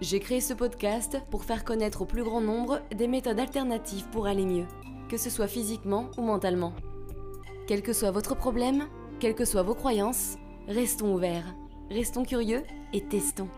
[0.00, 4.28] J'ai créé ce podcast pour faire connaître au plus grand nombre des méthodes alternatives pour
[4.28, 4.66] aller mieux,
[5.08, 6.72] que ce soit physiquement ou mentalement.
[7.66, 8.86] Quel que soit votre problème,
[9.18, 10.36] quelles que soient vos croyances,
[10.68, 11.52] restons ouverts,
[11.90, 13.48] restons curieux et testons.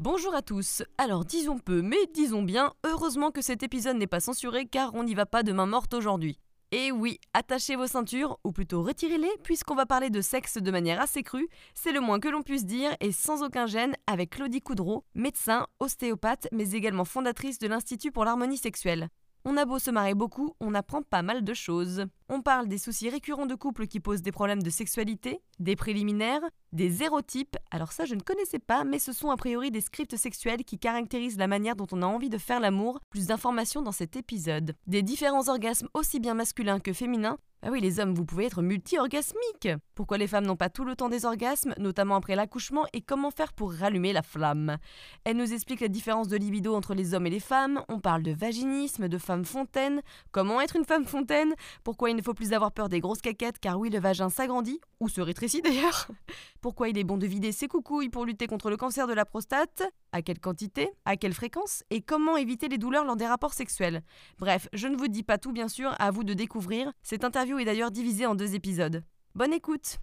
[0.00, 0.82] Bonjour à tous.
[0.98, 5.04] Alors disons peu, mais disons bien, heureusement que cet épisode n'est pas censuré car on
[5.04, 6.40] n'y va pas de main morte aujourd'hui.
[6.72, 11.00] Et oui, attachez vos ceintures, ou plutôt retirez-les, puisqu'on va parler de sexe de manière
[11.00, 14.60] assez crue, c'est le moins que l'on puisse dire, et sans aucun gêne, avec Claudie
[14.60, 19.08] Coudreau, médecin, ostéopathe, mais également fondatrice de l'Institut pour l'harmonie sexuelle.
[19.44, 22.06] On a beau se marrer beaucoup, on apprend pas mal de choses.
[22.32, 26.42] On parle des soucis récurrents de couples qui posent des problèmes de sexualité, des préliminaires,
[26.72, 30.14] des érotypes, alors ça je ne connaissais pas, mais ce sont a priori des scripts
[30.14, 33.90] sexuels qui caractérisent la manière dont on a envie de faire l'amour, plus d'informations dans
[33.90, 34.76] cet épisode.
[34.86, 38.62] Des différents orgasmes aussi bien masculins que féminins, ah oui, les hommes, vous pouvez être
[38.62, 39.68] multi-orgasmiques.
[39.94, 43.30] Pourquoi les femmes n'ont pas tout le temps des orgasmes, notamment après l'accouchement, et comment
[43.30, 44.78] faire pour rallumer la flamme?
[45.24, 47.82] Elle nous explique la différence de libido entre les hommes et les femmes.
[47.90, 50.00] On parle de vaginisme, de femme fontaine.
[50.32, 51.54] Comment être une femme fontaine?
[51.84, 55.08] Pourquoi ne faut plus avoir peur des grosses caquettes, car oui, le vagin s'agrandit, ou
[55.08, 56.08] se rétrécit d'ailleurs.
[56.60, 59.24] Pourquoi il est bon de vider ses coucouilles pour lutter contre le cancer de la
[59.24, 59.82] prostate?
[60.12, 60.90] À quelle quantité?
[61.04, 61.82] À quelle fréquence?
[61.90, 64.02] Et comment éviter les douleurs lors des rapports sexuels?
[64.38, 66.92] Bref, je ne vous dis pas tout bien sûr, à vous de découvrir.
[67.02, 69.02] Cette interview est d'ailleurs divisée en deux épisodes.
[69.34, 69.98] Bonne écoute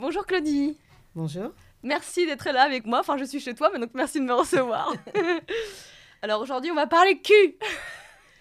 [0.00, 0.78] Bonjour Claudie
[1.14, 1.50] Bonjour.
[1.82, 4.32] Merci d'être là avec moi, enfin je suis chez toi, mais donc merci de me
[4.32, 4.92] recevoir.
[6.22, 7.56] Alors aujourd'hui on va parler cul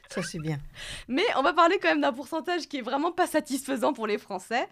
[0.10, 0.58] Ça c'est bien.
[1.08, 4.18] Mais on va parler quand même d'un pourcentage qui est vraiment pas satisfaisant pour les
[4.18, 4.68] Français.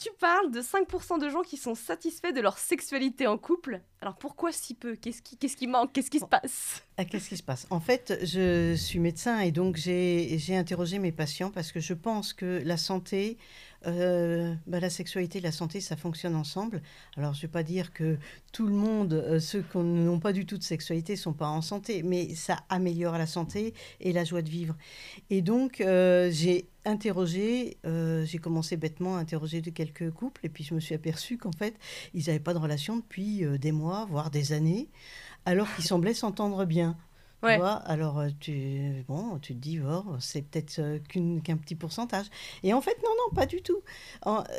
[0.00, 3.82] Tu parles de 5% de gens qui sont satisfaits de leur sexualité en couple.
[4.00, 4.96] Alors pourquoi si peu?
[4.96, 5.92] Qu'est-ce qui, qu'est-ce qui manque?
[5.92, 6.82] Qu'est-ce qui se passe?
[6.96, 7.66] Ah, Qu'est-ce qui se passe?
[7.68, 12.32] En fait, je suis médecin et donc j'ai interrogé mes patients parce que je pense
[12.32, 13.36] que la santé,
[13.86, 16.82] euh, bah, la sexualité et la santé, ça fonctionne ensemble.
[17.16, 18.18] Alors, je ne vais pas dire que
[18.52, 21.62] tout le monde, euh, ceux qui n'ont pas du tout de sexualité, sont pas en
[21.62, 24.76] santé, mais ça améliore la santé et la joie de vivre.
[25.30, 30.64] Et donc, euh, j'ai interrogé, j'ai commencé bêtement à interroger de quelques couples, et puis
[30.64, 31.74] je me suis aperçue qu'en fait,
[32.14, 34.88] ils n'avaient pas de relation depuis des mois, voire des années,
[35.44, 36.96] alors qu'ils semblaient s'entendre bien.
[37.54, 40.98] Tu vois, alors euh, tu, bon, tu te dis, oh, c'est peut-être euh,
[41.42, 42.26] qu'un petit pourcentage.
[42.62, 43.80] Et en fait, non, non, pas du tout.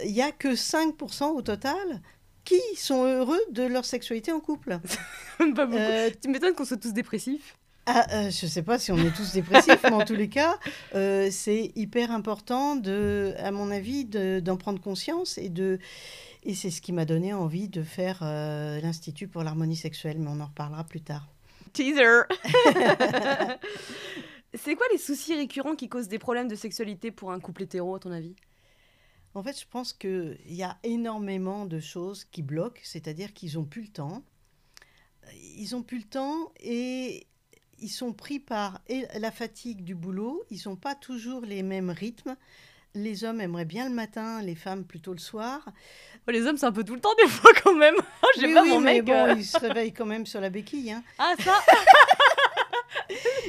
[0.03, 2.01] Il n'y a que 5% au total
[2.43, 4.79] qui sont heureux de leur sexualité en couple.
[5.37, 5.77] Pas beaucoup.
[5.77, 7.55] Euh, Tu m'étonnes qu'on soit tous dépressifs.
[7.85, 10.27] ah, euh, je ne sais pas si on est tous dépressifs, mais en tous les
[10.29, 10.57] cas,
[10.95, 15.37] euh, c'est hyper important, de, à mon avis, de- d'en prendre conscience.
[15.37, 15.77] Et, de,
[16.43, 20.39] et c'est ce qui m'a donné envie de faire l'Institut pour l'harmonie sexuelle, mais on
[20.39, 21.27] en reparlera plus tard.
[21.73, 22.23] Teaser
[24.53, 27.95] C'est quoi les soucis récurrents qui causent des problèmes de sexualité pour un couple hétéro,
[27.95, 28.35] à ton avis?
[29.33, 33.63] En fait, je pense qu'il y a énormément de choses qui bloquent, c'est-à-dire qu'ils n'ont
[33.63, 34.23] plus le temps.
[35.33, 37.27] Ils n'ont plus le temps et
[37.79, 40.43] ils sont pris par la fatigue du boulot.
[40.49, 42.35] Ils n'ont pas toujours les mêmes rythmes.
[42.93, 45.61] Les hommes aimeraient bien le matin, les femmes plutôt le soir.
[46.27, 47.95] Oh, Les hommes, c'est un peu tout le temps, des fois, quand même.
[47.97, 49.05] Oh, J'ai Oui, pas oui, mon mais mec.
[49.05, 49.33] bon, euh.
[49.37, 50.91] ils se réveillent quand même sur la béquille.
[50.91, 51.01] hein.
[51.17, 51.53] Ah, ça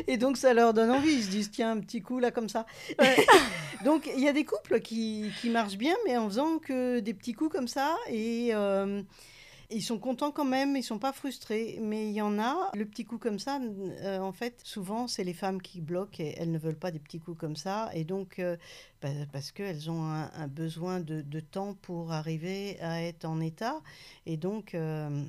[0.07, 1.13] Et donc, ça leur donne envie.
[1.13, 2.67] Ils se disent, tiens, un petit coup là, comme ça.
[2.99, 3.27] Ouais.
[3.85, 7.15] donc, il y a des couples qui, qui marchent bien, mais en faisant que des
[7.15, 7.97] petits coups comme ça.
[8.09, 9.03] Et euh,
[9.71, 11.79] ils sont contents quand même, ils sont pas frustrés.
[11.83, 15.25] Mais il y en a, le petit coup comme ça, euh, en fait, souvent, c'est
[15.25, 17.91] les femmes qui bloquent et elles ne veulent pas des petits coups comme ça.
[17.95, 18.57] Et donc, euh,
[19.01, 23.41] bah, parce qu'elles ont un, un besoin de, de temps pour arriver à être en
[23.41, 23.81] état.
[24.27, 24.75] Et donc.
[24.75, 25.25] euh,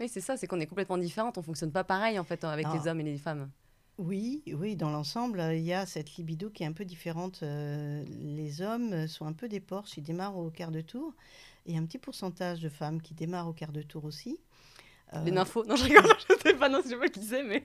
[0.00, 1.38] Oui, c'est ça, c'est qu'on est complètement différentes.
[1.38, 2.74] On fonctionne pas pareil, en fait, avec Non.
[2.74, 3.50] les hommes et les femmes.
[3.98, 7.42] Oui, oui, dans l'ensemble, euh, il y a cette libido qui est un peu différente.
[7.42, 11.14] Les hommes sont un peu des porches, ils démarrent au quart de tour.
[11.66, 14.04] Et il y a un petit pourcentage de femmes qui démarrent au quart de tour
[14.04, 14.38] aussi.
[15.14, 17.42] Euh, Les nymphos Non, je rigole, je sais pas, non, je sais pas qui c'est,
[17.42, 17.62] mais...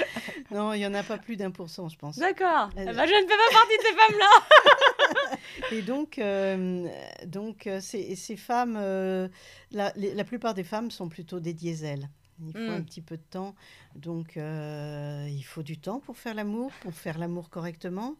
[0.50, 2.18] non, il n'y en a pas plus d'un pour cent, je pense.
[2.18, 2.68] D'accord.
[2.76, 5.36] Euh, Eh ben, je ne fais pas partie de ces femmes-là
[5.72, 6.88] Et donc, euh,
[7.26, 9.28] donc euh, ces, ces femmes, euh,
[9.70, 12.08] la, les- la plupart des femmes sont plutôt des diesels.
[12.44, 12.70] Il faut Mm.
[12.70, 13.54] un petit peu de temps.
[13.94, 18.16] Donc, euh, il faut du temps pour faire l'amour, pour faire l'amour correctement.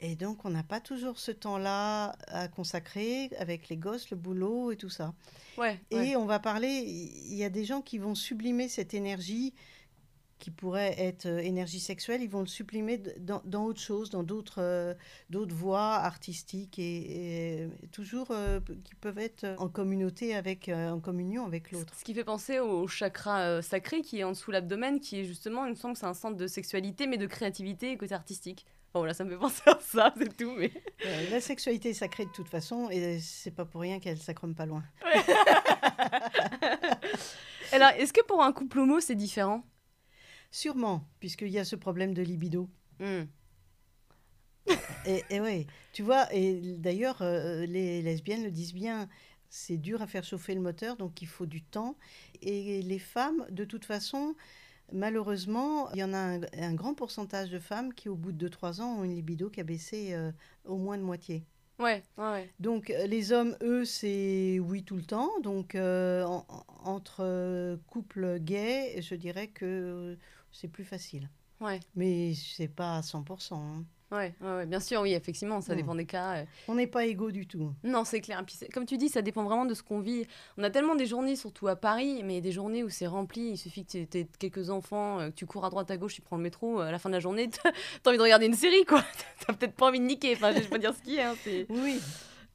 [0.00, 4.72] Et donc, on n'a pas toujours ce temps-là à consacrer avec les gosses, le boulot
[4.72, 5.14] et tout ça.
[5.56, 5.80] Ouais.
[5.90, 6.16] Et ouais.
[6.16, 9.54] on va parler, il y a des gens qui vont sublimer cette énergie
[10.44, 14.10] qui pourrait être euh, énergie sexuelle, ils vont le sublimer d- dans, dans autre chose,
[14.10, 14.92] dans d'autres euh,
[15.30, 21.46] d'autres voies artistiques et, et toujours euh, qui peuvent être en communauté avec, en communion
[21.46, 21.94] avec l'autre.
[21.98, 25.64] Ce qui fait penser au chakra sacré qui est en dessous l'abdomen, qui est justement,
[25.64, 28.66] il me semble que c'est un centre de sexualité, mais de créativité et côté artistique.
[28.92, 30.70] Bon, voilà, ça me fait penser à ça, c'est tout, mais.
[31.06, 34.54] Euh, la sexualité est sacrée de toute façon et c'est pas pour rien qu'elle s'accromme
[34.54, 34.84] pas loin.
[37.72, 39.64] Alors, est-ce que pour un couple homo, c'est différent?
[40.54, 42.70] Sûrement, puisqu'il y a ce problème de libido.
[43.00, 43.24] Hmm.
[45.04, 49.08] Et, et oui, tu vois, et d'ailleurs, euh, les lesbiennes le disent bien,
[49.48, 51.96] c'est dur à faire chauffer le moteur, donc il faut du temps.
[52.40, 54.36] Et les femmes, de toute façon,
[54.92, 58.48] malheureusement, il y en a un, un grand pourcentage de femmes qui, au bout de
[58.48, 60.30] 2-3 ans, ont une libido qui a baissé euh,
[60.64, 61.44] au moins de moitié.
[61.80, 62.50] Ouais, ouais, ouais.
[62.60, 65.30] Donc euh, les hommes, eux, c'est oui tout le temps.
[65.42, 70.16] Donc euh, en- en- entre couples gays, je dirais que
[70.54, 71.28] c'est plus facile.
[71.60, 73.54] Ouais, Mais c'est pas à 100%.
[73.54, 73.84] hein.
[74.10, 74.66] ouais, ouais, ouais.
[74.66, 76.38] Bien sûr, oui, effectivement, ça dépend des cas.
[76.38, 76.44] euh.
[76.68, 77.72] On n'est pas égaux du tout.
[77.84, 78.42] Non, c'est clair.
[78.44, 80.26] Puis, comme tu dis, ça dépend vraiment de ce qu'on vit.
[80.58, 83.50] On a tellement des journées, surtout à Paris, mais des journées où c'est rempli.
[83.50, 86.14] Il suffit que tu aies quelques enfants, euh, que tu cours à droite à gauche,
[86.14, 86.80] tu prends le métro.
[86.80, 87.70] euh, À la fin de la journée, t'as
[88.02, 89.02] t'as envie de regarder une série, quoi.
[89.46, 90.34] T'as peut-être pas envie de niquer.
[90.34, 91.22] Enfin, je vais pas dire ce qui est.
[91.22, 92.00] Hein, c'est- Oui.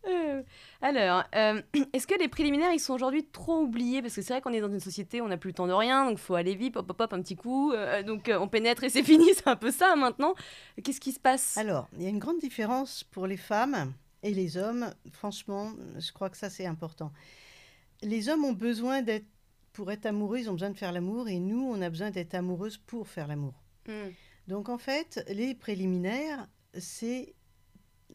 [0.08, 0.44] Euh,
[0.82, 1.62] alors, euh,
[1.94, 4.02] est-ce que les préliminaires, ils sont aujourd'hui trop oubliés?
[4.02, 5.68] Parce que c'est vrai qu'on est dans une société où on n'a plus le temps
[5.68, 7.72] de rien, donc faut aller vite, hop, hop, hop, un petit coup.
[7.72, 10.36] euh, donc on pénètre et c'est fini, c'est un peu ça maintenant.
[10.84, 11.58] Qu'est-ce qui se passe?
[11.58, 13.94] Alors, il y a une grande différence pour les femmes
[14.24, 14.94] et les hommes.
[15.12, 17.12] Franchement, je crois que ça, c'est important.
[18.02, 19.26] Les hommes ont besoin d'être,
[19.74, 22.34] pour être amoureux, ils ont besoin de faire l'amour, et nous, on a besoin d'être
[22.34, 23.54] amoureuses pour faire l'amour.
[23.88, 24.10] Hmm.
[24.48, 26.48] Donc, en fait, les préliminaires,
[26.78, 27.36] c'est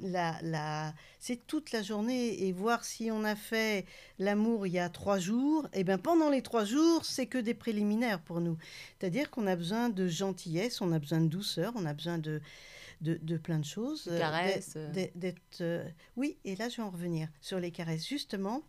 [0.01, 3.87] la, la, c'est toute la journée et voir si on a fait
[4.19, 7.55] l'amour il y a trois jours, et bien pendant les trois jours, c'est que des
[7.55, 8.57] préliminaires pour nous.
[8.99, 12.41] C'est-à-dire qu'on a besoin de gentillesse, on a besoin de douceur, on a besoin de,
[13.01, 14.09] de, de plein de choses.
[14.11, 15.09] Euh, caresses, euh.
[15.15, 18.07] d'être, euh, Oui, et là je vais en revenir sur les caresses.
[18.07, 18.63] Justement,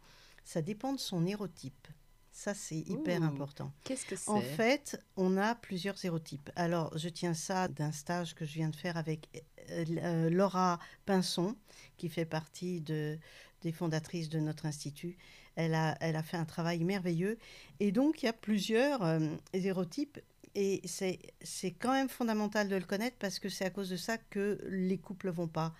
[0.44, 1.88] ça dépend de son érotype.
[2.36, 3.24] Ça, c'est hyper Ouh.
[3.24, 3.72] important.
[3.86, 4.30] Qu'est-ce que c'est?
[4.30, 6.52] En fait, on a plusieurs sérotypes.
[6.58, 9.30] Alors, je tiens ça d'un stage que je viens de faire avec
[9.72, 11.56] euh, euh, Laura Pinson,
[11.96, 13.18] qui fait partie de,
[13.62, 15.18] des fondatrices de notre institut.
[15.56, 17.38] Elle a, elle a fait un travail merveilleux.
[17.80, 20.20] Et donc, il y a plusieurs euh, sérotypes.
[20.56, 23.98] Et c'est c'est quand même fondamental de le connaître parce que c'est à cause de
[23.98, 25.74] ça que les couples vont pas.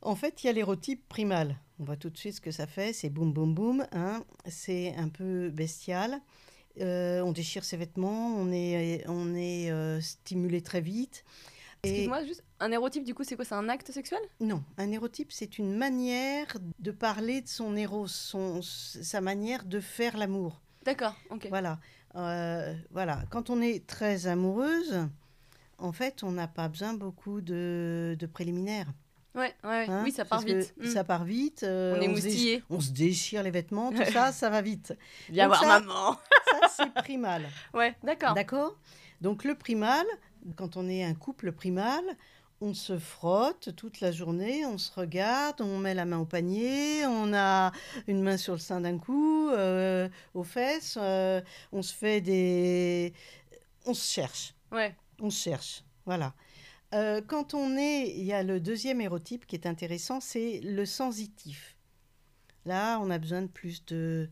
[0.00, 1.58] En fait, il y a l'érotype primal.
[1.82, 2.92] On voit tout de suite ce que ça fait.
[2.92, 3.84] C'est boum, boum, boum.
[3.90, 4.22] hein.
[4.46, 6.20] C'est un peu bestial.
[6.80, 11.24] Euh, on déchire ses vêtements, on est, on est euh, stimulé très vite.
[11.82, 14.20] Excuse-moi, juste, un érotype, du coup, c'est quoi C'est un acte sexuel?
[14.38, 19.80] Non, un érotype, c'est une manière de parler de son éros, son, sa manière de
[19.80, 20.60] faire l'amour.
[20.84, 21.48] D'accord, ok.
[21.48, 21.80] Voilà.
[22.14, 23.24] Euh, voilà.
[23.30, 25.08] Quand on est très amoureuse,
[25.78, 28.92] en fait, on n'a pas besoin beaucoup de, de préliminaires.
[29.34, 30.74] Ouais, ouais, hein, oui, ça part vite.
[30.92, 31.62] Ça part vite.
[31.62, 32.62] euh, On est se moustillé.
[32.68, 34.92] on se déchire les vêtements, tout ça, ça va vite.
[35.30, 36.18] Viens voir maman.
[36.50, 37.44] Ça, c'est primal.
[37.74, 38.34] Ouais, d'accord.
[38.34, 38.76] D'accord?
[39.22, 40.04] Donc le primal,
[40.56, 42.02] quand on est un couple primal,
[42.60, 47.06] on se frotte toute la journée, on se regarde, on met la main au panier,
[47.06, 47.72] on a
[48.06, 51.40] une main sur le sein d'un coup, euh, aux fesses, euh,
[51.72, 53.12] on se fait des...
[53.86, 56.34] On se cherche, Ouais, on se cherche, voilà.
[56.94, 60.84] Euh, quand on est, il y a le deuxième hérotype qui est intéressant, c'est le
[60.84, 61.76] sensitif.
[62.66, 64.28] Là, on a besoin de plus de,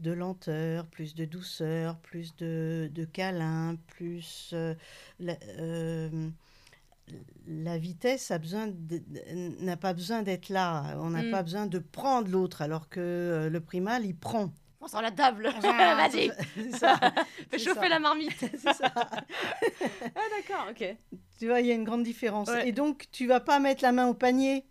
[0.00, 4.74] de lenteur, plus de douceur, plus de, de câlin, plus euh,
[5.18, 6.28] la, euh,
[7.46, 8.72] la vitesse a besoin
[9.60, 10.96] n'a pas besoin d'être là.
[11.00, 11.30] On n'a Mm.
[11.30, 14.52] pas besoin de prendre l'autre, alors que le primal, il prend.
[14.82, 15.50] On sort la table.
[15.64, 16.98] Ah, Vas-y, C'est ça.
[17.50, 17.88] fais chauffer ça.
[17.88, 18.36] la marmite.
[18.38, 18.92] C'est ça.
[18.94, 20.96] ah, d'accord, ok.
[21.38, 22.48] Tu vois, il y a une grande différence.
[22.48, 22.68] Ouais.
[22.68, 24.64] Et donc, tu vas pas mettre la main au panier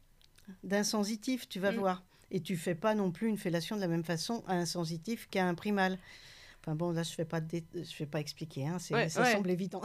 [0.63, 1.75] d'un sensitif, tu vas Mm.
[1.77, 2.03] voir.
[2.29, 5.27] Et tu fais pas non plus une fellation de la même façon à un sensitif
[5.29, 5.97] qu'à un primal.
[6.61, 8.67] Enfin bon, là, je fais pas, dé- je fais pas expliquer.
[8.67, 8.77] Hein.
[8.91, 9.31] Ouais, ça ouais.
[9.33, 9.81] semble évident.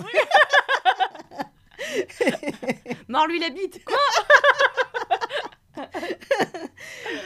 [3.09, 3.85] Mords-lui la bite.
[3.85, 3.97] Quoi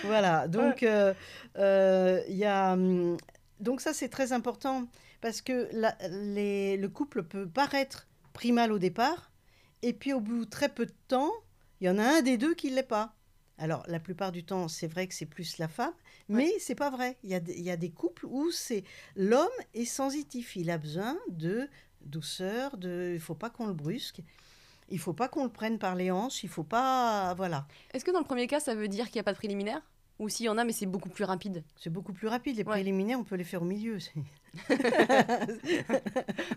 [0.04, 0.48] voilà.
[0.48, 1.14] Donc, euh,
[1.56, 3.16] euh, il y a, hum,
[3.60, 4.86] donc ça, c'est très important
[5.20, 9.30] parce que la- les- le couple peut paraître primal au départ,
[9.82, 11.32] et puis au bout de très peu de temps,
[11.80, 13.14] il y en a un des deux qui ne l'est pas.
[13.58, 15.92] Alors, la plupart du temps, c'est vrai que c'est plus la femme,
[16.30, 17.18] mais c'est pas vrai.
[17.24, 18.84] Il y, a, des- il y a des couples où c'est
[19.16, 20.56] l'homme est sensitif.
[20.56, 21.68] Il a besoin de
[22.00, 24.22] douceur, de, il faut pas qu'on le brusque.
[24.90, 27.34] Il faut pas qu'on le prenne par les hanches, il faut pas...
[27.34, 27.66] Voilà.
[27.94, 29.80] Est-ce que dans le premier cas, ça veut dire qu'il n'y a pas de préliminaire?
[30.18, 31.64] Ou s'il y en a, mais c'est beaucoup plus rapide?
[31.76, 32.56] C'est beaucoup plus rapide.
[32.56, 32.70] Les Ouais.
[32.72, 33.96] préliminaires, on peut les faire au milieu.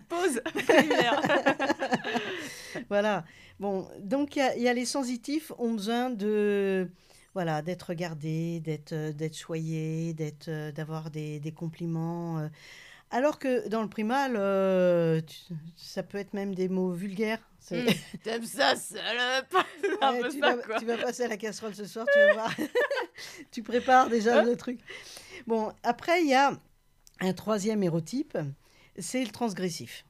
[0.08, 1.20] Pause Préliminaire
[2.88, 3.24] voilà.
[3.60, 6.90] Bon, donc il y a, il y a les sensitifs ont besoin de
[7.34, 12.38] voilà d'être regardés, d'être euh, d'être choyés, d'être euh, d'avoir des, des compliments.
[12.40, 12.48] euh.
[13.10, 15.20] Alors que dans le primal, euh,
[15.76, 17.38] ça peut être même des mots vulgaires.
[17.66, 18.18] C'est- Mm.
[18.22, 19.54] T'aimes ça, salope
[20.02, 20.78] Ouais, tu, ça, vas, quoi.
[20.78, 22.54] tu vas passer à la casserole ce soir, tu vas voir.
[23.50, 24.80] tu prépares déjà Hein le truc.
[25.46, 26.52] Bon, après, il y a
[27.20, 28.36] un troisième hérotype,
[28.98, 30.04] c'est le transgressif.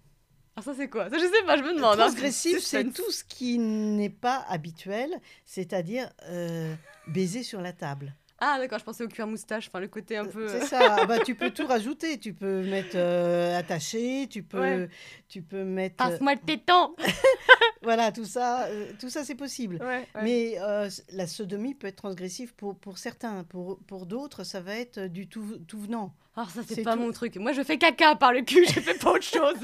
[0.56, 1.08] Ah, ça, c'est quoi?
[1.10, 1.94] Ça, je sais pas, je me Le demande.
[1.94, 2.04] hein.
[2.06, 5.10] transgressif, c'est tout ce qui n'est pas habituel,
[5.44, 6.74] c'est-à-dire euh,
[7.08, 8.14] baiser sur la table.
[8.46, 10.48] Ah, d'accord, je pensais au cuir moustache, enfin, le côté un peu...
[10.48, 10.96] C'est ça.
[11.00, 12.18] Ah bah, tu peux tout rajouter.
[12.18, 14.88] Tu peux mettre euh, attaché, tu peux, Ouais.
[15.28, 16.04] tu peux mettre.
[16.04, 16.94] euh, Passe-moi le téton
[17.82, 19.76] voilà, tout ça, euh, tout ça, c'est possible.
[19.80, 20.22] Ouais, ouais.
[20.22, 23.44] Mais euh, la sodomie peut être transgressive pour, pour certains.
[23.44, 26.14] Pour, pour d'autres, ça va être du tout, tout venant.
[26.36, 27.00] Alors, ça, c'est pas tout.
[27.00, 27.36] mon truc.
[27.36, 29.56] Moi, je fais caca par le cul, je fais pas autre chose.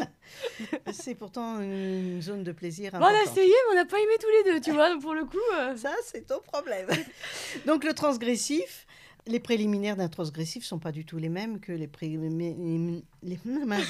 [0.92, 4.28] C'est pourtant une zone de plaisir on a essayé, mais on n'a pas aimé tous
[4.44, 5.36] les deux, tu vois, donc pour le coup...
[5.58, 6.86] euh, Ça, c'est ton problème.
[7.66, 8.86] Donc, le transgressif,
[9.26, 13.02] les préliminaires d'un transgressif sont pas du tout les mêmes que les préliminaires.
[13.22, 13.38] Les...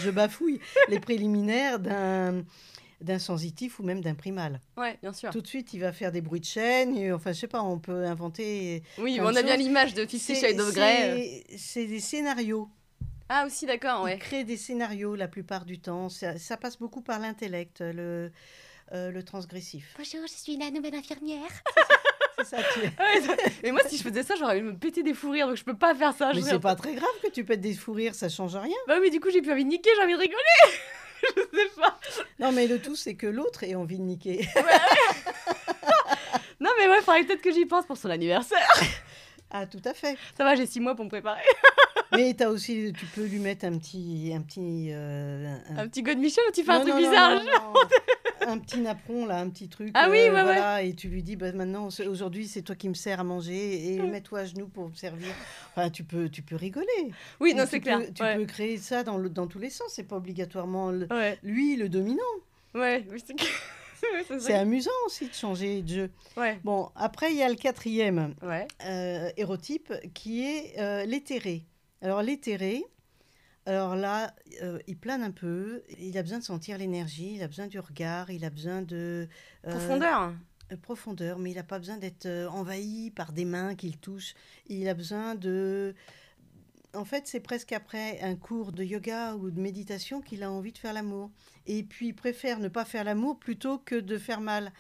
[0.03, 0.61] je bafouille.
[0.89, 2.45] les préliminaires d'un
[3.01, 4.61] d'un sensitif ou même d'un primal.
[4.77, 5.31] Ouais, bien sûr.
[5.31, 6.97] Tout de suite, il va faire des bruits de chaîne.
[6.97, 8.83] et, enfin, je sais pas, on peut inventer.
[8.99, 11.45] Oui, mais plein on a bien l'image de Fifty C'est- Shades of Grey.
[11.57, 12.69] c'est- des scénarios.
[13.29, 14.19] Ah, aussi, d'accord, Il ouais.
[14.19, 16.09] crée des scénarios la plupart du temps.
[16.09, 18.33] Ça, ça passe beaucoup par l'intellect, le,
[18.93, 19.95] euh, le transgressif.
[19.97, 21.49] Bonjour, je suis la nouvelle infirmière.
[22.39, 22.81] C'est ça, tu
[23.63, 25.57] Mais moi, si je faisais ça, j'aurais envie de me péter des fous rires, donc
[25.57, 26.33] je peux pas faire ça.
[26.33, 28.75] je Mais c'est pas très grave que tu pètes des fous rires, ça change rien.
[28.89, 30.39] Bah oui, mais du coup, j'ai plus envie de niquer, j'ai envie de rigoler.
[31.37, 31.99] je sais pas.
[32.39, 34.47] Non, mais le tout, c'est que l'autre ait envie de niquer.
[36.63, 38.69] Non, mais ouais, faudrait peut-être que j'y pense pour son anniversaire.
[39.51, 40.19] Ah, tout à fait.
[40.37, 41.41] Ça va, j'ai six mois pour me préparer.
[42.13, 46.03] Mais t'as aussi, tu peux lui mettre un petit, un petit, euh, un- Un petit
[46.03, 47.35] God Michel où tu fais un truc non, non, bizarre.
[47.37, 47.73] non, non.
[48.47, 49.89] Un petit napperon là, un petit truc.
[49.89, 50.43] euh, Ah oui, ouais, ouais.
[50.43, 53.95] voilà, Et tu lui dis, bah, maintenant, aujourd'hui, c'est toi qui me sers à manger
[53.95, 55.29] et mets-toi à genoux pour me servir.
[55.71, 56.87] Enfin, tu peux, tu peux rigoler.
[57.41, 58.01] Oui, non, c'est clair.
[58.15, 58.37] Tu ouais.
[58.37, 59.93] peux créer ça dans, le, dans tous les sens.
[59.95, 62.23] C'est pas obligatoirement le- Ouais, lui le dominant.
[62.75, 63.35] ouais, oui, c'est
[64.03, 66.11] Ouais, c'est amusant aussi de changer de jeu.
[66.35, 68.67] Ouais, Bon, après, il y a le quatrième ouais.
[68.87, 71.65] euh, hérotype qui est euh, l'éthéré.
[72.01, 72.83] Alors l'éthéré,
[73.71, 77.47] alors là, euh, il plane un peu, il a besoin de sentir l'énergie, il a
[77.49, 79.29] besoin du regard, il a besoin de...
[79.67, 80.35] euh, Profondeur.
[80.73, 84.35] euh, profondeur, mais il n'a pas besoin d'être envahi par des mains qu'il touche.
[84.67, 85.95] Il a besoin de...
[86.93, 90.73] En fait, c'est presque après un cours de yoga ou de méditation qu'il a envie
[90.73, 91.31] de faire l'amour.
[91.67, 94.73] Et puis, il préfère ne pas faire l'amour plutôt que de faire mal.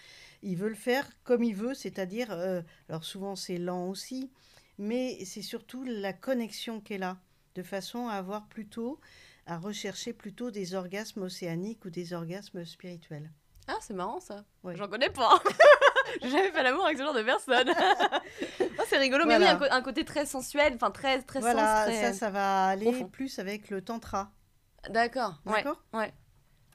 [0.42, 4.30] Il veut le faire comme il veut, c'est-à-dire, euh, alors souvent c'est lent aussi,
[4.78, 7.20] mais c'est surtout la connexion qui est là,
[7.54, 9.00] de façon à avoir plutôt,
[9.46, 13.30] à rechercher plutôt des orgasmes océaniques ou des orgasmes spirituels.
[13.68, 14.44] Ah, c'est marrant ça.
[14.64, 14.76] Ouais.
[14.76, 15.40] J'en connais pas.
[16.22, 17.72] J'ai jamais fait l'amour avec ce genre de personne.
[18.60, 19.54] oh, c'est rigolo, mais oui, Voilà.
[19.54, 22.02] un, co- un côté très sensuel, enfin très, très Voilà, sens, très...
[22.02, 23.08] ça, ça va aller profond.
[23.08, 24.32] plus avec le tantra.
[24.88, 25.40] D'accord.
[25.46, 25.82] D'accord?
[25.92, 26.12] ouais.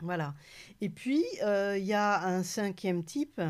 [0.02, 0.34] Voilà.
[0.82, 3.42] Et puis, euh, il y a un cinquième type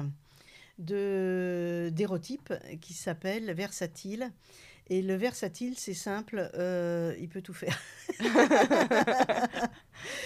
[0.80, 4.32] de d'érotype qui s'appelle versatile.
[4.88, 7.80] Et le versatile, c'est simple, euh, il peut tout faire.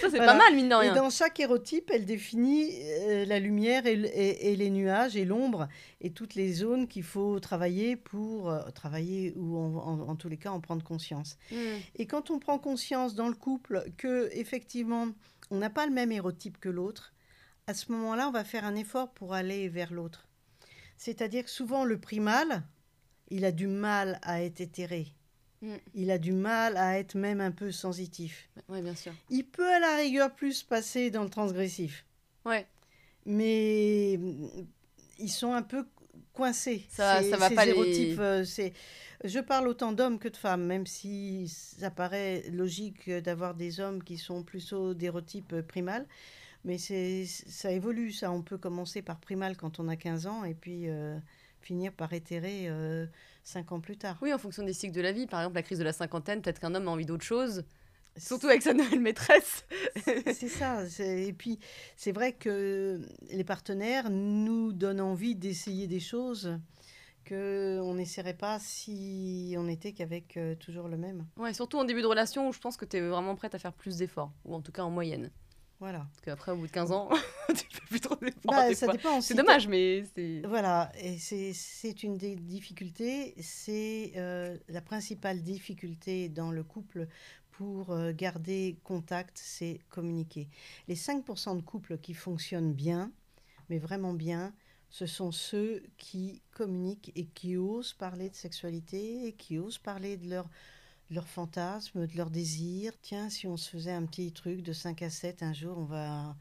[0.00, 0.32] Ça, c'est Voilà.
[0.32, 0.94] pas mal, mine de Et rien.
[0.94, 5.24] dans chaque hérotype, elle définit euh, la lumière et, le- et- et les nuages et
[5.24, 5.68] l'ombre
[6.00, 10.28] et toutes les zones qu'il faut travailler pour euh, travailler ou en, en- en tous
[10.28, 11.38] les cas en prendre conscience.
[11.50, 11.56] Hmm.
[11.96, 15.08] Et quand on prend conscience dans le couple que effectivement
[15.50, 17.14] on n'a pas le même hérotype que l'autre,
[17.66, 20.28] à ce moment-là, on va faire un effort pour aller vers l'autre.
[20.96, 22.62] C'est-à-dire que souvent le primal,
[23.30, 25.08] il a du mal à être éthéré.
[25.62, 25.74] Mm.
[25.94, 28.48] Il a du mal à être même un peu sensitif.
[28.68, 29.12] Ouais, bien sûr.
[29.28, 32.04] Il peut à la rigueur plus passer dans le transgressif,
[32.44, 32.66] Ouais.
[33.26, 34.48] mais mm,
[35.18, 35.86] ils sont un peu
[36.32, 36.86] coincés.
[36.88, 38.72] Ça- ces- ça va ces pas les- euh, c'est-
[39.22, 44.02] Je parle autant d'hommes que de femmes, même si ça paraît logique d'avoir des hommes
[44.02, 46.06] qui sont plutôt d'hérotype primal.
[46.64, 48.32] Mais ça évolue, ça.
[48.32, 51.18] On peut commencer par primal quand on a 15 ans et puis euh,
[51.60, 53.06] finir par éthéré euh,
[53.44, 54.18] 5 ans plus tard.
[54.22, 55.26] Oui, en fonction des cycles de la vie.
[55.26, 57.64] Par exemple, la crise de la cinquantaine, peut-être qu'un homme a envie d'autre chose.
[58.16, 59.64] Surtout avec sa nouvelle maîtresse.
[60.04, 60.84] C'est ça.
[60.98, 61.58] Et puis,
[61.96, 63.00] c'est vrai que
[63.30, 66.58] les partenaires nous donnent envie d'essayer des choses
[67.28, 71.26] qu'on n'essaierait pas si on n'était qu'avec euh, toujours le même.
[71.36, 73.58] Ouais, surtout en début de relation où je pense que tu es vraiment prête à
[73.58, 74.32] faire plus d'efforts.
[74.44, 75.30] Ou en tout cas en moyenne.
[75.80, 76.00] Voilà.
[76.00, 77.08] Parce qu'après, au bout de 15 ans,
[77.48, 78.54] tu peux plus trop dépendre.
[78.54, 78.94] Bah, des ça fois.
[78.94, 79.20] dépend.
[79.22, 80.42] C'est dommage, mais c'est.
[80.46, 87.08] Voilà, et c'est c'est une des difficultés, c'est euh, la principale difficulté dans le couple
[87.52, 90.48] pour euh, garder contact, c'est communiquer.
[90.86, 93.10] Les 5% de couples qui fonctionnent bien,
[93.70, 94.52] mais vraiment bien,
[94.90, 100.18] ce sont ceux qui communiquent et qui osent parler de sexualité, et qui osent parler
[100.18, 100.46] de leur
[101.10, 102.92] leurs fantasmes, de leurs désirs.
[103.02, 105.84] Tiens, si on se faisait un petit truc de 5 à 7, un jour, on
[105.84, 106.36] va,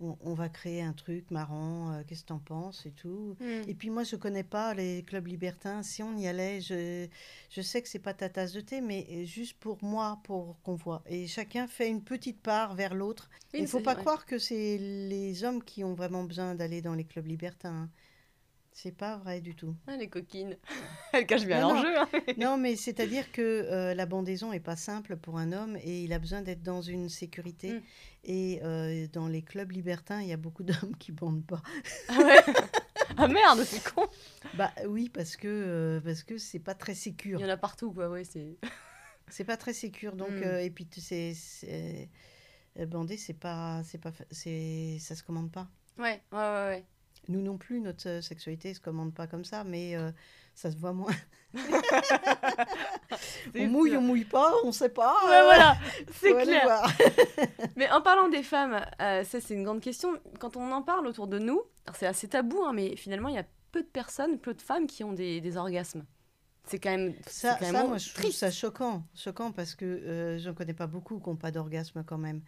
[0.00, 3.36] on, on va créer un truc marrant, euh, qu'est-ce que t'en penses et tout.
[3.40, 3.62] Hmm.
[3.68, 5.82] Et puis moi, je connais pas les clubs libertins.
[5.82, 7.06] Si on y allait, je,
[7.50, 10.74] je sais que c'est pas ta tasse de thé, mais juste pour moi, pour qu'on
[10.74, 11.02] voit.
[11.06, 13.28] Et chacun fait une petite part vers l'autre.
[13.52, 16.82] Oui, Il ne faut pas croire que c'est les hommes qui ont vraiment besoin d'aller
[16.82, 17.70] dans les clubs libertins.
[17.84, 17.90] hein.
[18.76, 19.76] C'est pas vrai du tout.
[19.86, 20.56] Ah, les coquines.
[21.12, 21.96] Elles cachent bien l'enjeu.
[21.96, 22.08] hein.
[22.38, 26.12] Non, mais c'est-à-dire que euh, la bandaison est pas simple pour un homme et il
[26.12, 27.74] a besoin d'être dans une sécurité.
[27.74, 27.82] Mm.
[28.24, 31.62] Et euh, dans les clubs libertins, il y a beaucoup d'hommes qui bandent pas.
[32.08, 32.40] Ah ouais
[33.16, 34.08] Ah merde, c'est con
[34.54, 37.40] Bah oui, parce que euh, parce que c'est pas très Il sécure.
[37.40, 38.56] y en a partout, quoi, ouais, c'est...
[39.28, 40.16] C'est pas très sécure.
[40.16, 40.42] Donc Mm.
[40.42, 42.08] euh, et puis c'est
[42.88, 45.68] bander, c'est pas c'est pas c'est ça se commande pas.
[45.96, 46.84] Ouais, ouais, ouais, ouais.
[47.28, 50.10] Nous non plus, notre euh, sexualité se commande pas comme ça, mais euh,
[50.54, 51.12] ça se voit moins.
[53.56, 54.00] On mouille, sûr.
[54.00, 55.14] on mouille pas, on sait pas.
[55.26, 55.76] Ouais, euh, voilà,
[56.08, 56.82] faut c'est clair.
[57.76, 60.18] Mais en parlant des femmes, euh, ça c'est une grande question.
[60.40, 61.62] Quand on en parle autour de nous,
[61.94, 64.86] c'est assez tabou, hein, mais finalement il y a peu de personnes, peu de femmes
[64.86, 66.04] qui ont des, des orgasmes.
[66.66, 69.04] C'est quand même, Ça, quand ça, même moi, je trouve ça choquant.
[69.14, 72.40] Choquant parce que euh, je ne connais pas beaucoup qui n'ont pas d'orgasme quand même.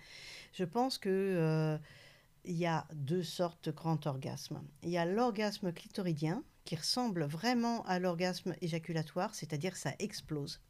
[0.52, 1.76] Je pense que euh,
[2.47, 4.61] il y a deux sortes de grands orgasmes.
[4.83, 10.61] Il y a l'orgasme clitoridien qui ressemble vraiment à l'orgasme éjaculatoire, c'est-à-dire que ça explose.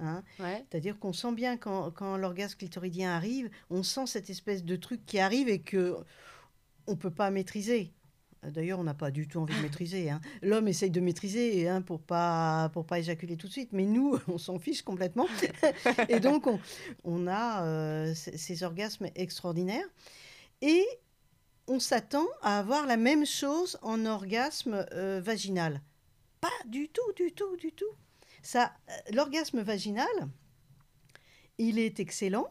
[0.00, 0.64] Hein Ouais.
[0.70, 5.06] c'est-à-dire qu'on sent bien quand, quand l'orgasme clitoridien arrive, on sent cette espèce de truc
[5.06, 5.96] qui arrive et que
[6.86, 7.92] on peut pas maîtriser.
[8.42, 10.10] D'ailleurs, on n'a pas du tout envie de maîtriser.
[10.10, 10.20] hein.
[10.42, 14.18] L'homme essaye de maîtriser hein, pour pas pour pas éjaculer tout de suite, mais nous,
[14.28, 15.28] on s'en fiche complètement.
[16.08, 16.58] et donc, on,
[17.04, 19.86] on a euh, ces orgasmes extraordinaires
[20.60, 20.84] et
[21.66, 25.80] on s'attend à avoir la même chose en orgasme euh, vaginal.
[26.40, 27.92] Pas du tout, du tout, du tout.
[28.42, 30.06] Ça, euh, l'orgasme vaginal,
[31.58, 32.50] il est excellent.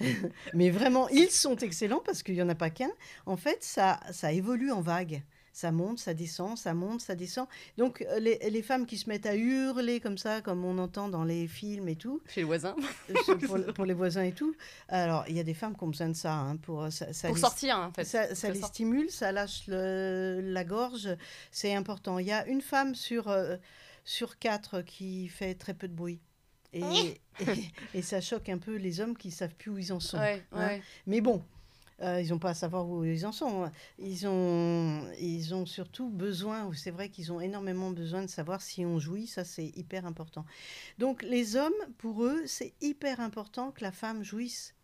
[0.54, 2.92] Mais vraiment, ils sont excellents parce qu'il n'y en a pas qu'un.
[3.26, 5.22] En fait, ça, ça évolue en vagues.
[5.56, 7.46] Ça monte, ça descend, ça monte, ça descend.
[7.78, 11.08] Donc, euh, les, les femmes qui se mettent à hurler comme ça, comme on entend
[11.08, 12.76] dans les films et tout, Chez le voisin.
[13.08, 13.14] euh,
[13.46, 14.54] pour, pour les voisins et tout.
[14.88, 16.34] Alors, il y a des femmes qui ont besoin de ça.
[16.34, 18.04] hein, pour, euh, ça, ça Pour les- sortir, hein, en fait.
[18.04, 18.66] ça, les sortir.
[18.66, 21.08] stimule, ça lâche le- la gorge,
[21.50, 22.18] c'est important.
[22.18, 23.56] Il y a une femme sur, euh,
[24.04, 26.20] sur quatre qui fait très peu de bruit.
[26.74, 26.82] Et,
[27.40, 27.64] et,
[27.94, 30.18] et ça choque un peu les hommes qui savent plus où ils en sont.
[30.18, 30.66] Ouais, hein.
[30.66, 30.82] ouais.
[31.06, 31.42] Mais bon,
[32.02, 33.70] euh, ils n'ont pas à savoir où ils en sont.
[33.98, 38.84] Ils ont, ils ont surtout besoin, c'est vrai qu'ils ont énormément besoin de savoir si
[38.84, 40.44] on jouit, ça c'est hyper important.
[40.98, 44.74] Donc les hommes, pour eux, c'est hyper important que la femme jouisse.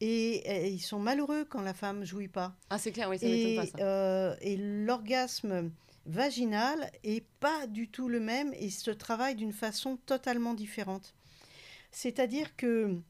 [0.00, 2.54] Et, euh, ils sont malheureux quand la femme jouit pas.
[2.70, 3.78] Ah, c'est clair, oui, ça m'étonne Et, pas, ça.
[3.84, 5.70] euh, et l'orgasme
[6.04, 11.14] vaginal est pas du tout le même et se travaille d'une façon totalement différente.
[11.90, 13.00] C'est-à-dire que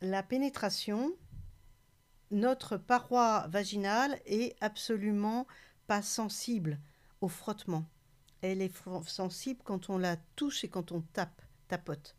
[0.00, 1.12] la pénétration,
[2.32, 5.46] notre paroi vaginale est absolument
[5.86, 6.80] pas sensible
[7.20, 7.84] au frottement.
[8.40, 8.72] Elle est
[9.06, 12.16] sensible quand on la touche et quand on tape, tapote.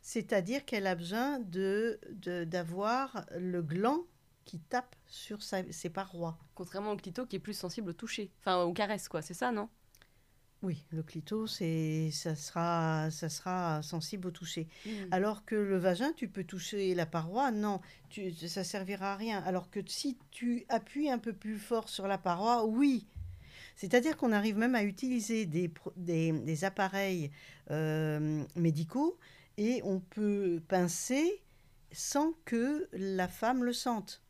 [0.00, 2.00] C'est-à-dire qu'elle a besoin de-
[2.44, 4.00] d'avoir le gland
[4.44, 6.36] qui tape sur sa- ses parois.
[6.56, 8.32] Contrairement au clito qui est plus sensible au toucher.
[8.40, 9.22] Enfin, aux caresses, quoi.
[9.22, 9.68] C'est ça, non?
[10.62, 14.68] Oui, le clito, c'est, ça, sera, ça sera sensible au toucher.
[14.86, 14.90] Mm.
[15.10, 19.42] Alors que le vagin, tu peux toucher la paroi, non, tu, ça servira à rien.
[19.44, 23.06] Alors que si tu appuies un peu plus fort sur la paroi, oui.
[23.74, 27.32] C'est-à-dire qu'on arrive même à utiliser des, pro- des, des appareils
[27.70, 29.18] euh, médicaux
[29.58, 31.42] et on peut pincer
[31.90, 34.22] sans que la femme le sente.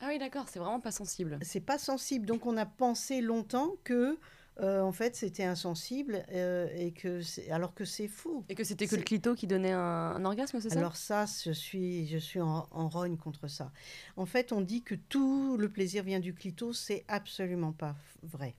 [0.00, 1.38] Ah oui, d'accord, c'est vraiment pas sensible.
[1.42, 2.26] c'est pas sensible.
[2.26, 4.18] Donc on a pensé longtemps que
[4.60, 8.44] euh, en fait c'était insensible euh, et que alors que c'est faux.
[8.48, 10.78] Et que c'était que le clito qui donnait un, un orgasme, c'est ça?
[10.78, 13.72] Alors ça, je suis je suis en, en rogne contre ça.
[14.16, 18.54] En fait, on dit que tout le plaisir vient du clito, c'est absolument pas vrai.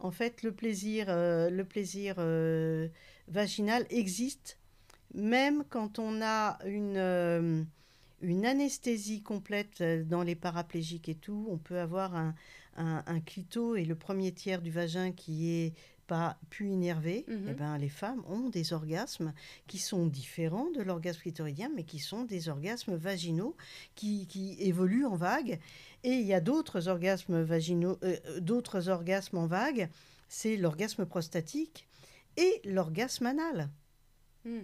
[0.00, 2.16] En fait, le plaisir euh, le plaisir
[3.28, 4.58] vaginal existe
[5.14, 7.66] même quand on a une
[8.22, 12.34] une anesthésie complète dans les paraplégiques et tout, on peut avoir un,
[12.80, 15.72] un, un clito et le premier tiers du vagin qui est
[16.06, 17.46] pas pu innerver, Mhm.
[17.50, 19.32] eh ben, les femmes ont des orgasmes
[19.68, 23.56] qui sont différents de l'orgasme clitoridien, mais qui sont des orgasmes vaginaux
[23.94, 25.60] qui, qui évoluent en vague.
[26.02, 29.88] Et il y a d'autres orgasmes vaginaux, euh, euh, d'autres orgasmes en vague,
[30.28, 31.86] c'est l'orgasme prostatique
[32.36, 33.70] et l'orgasme anal.
[34.44, 34.62] Hmm.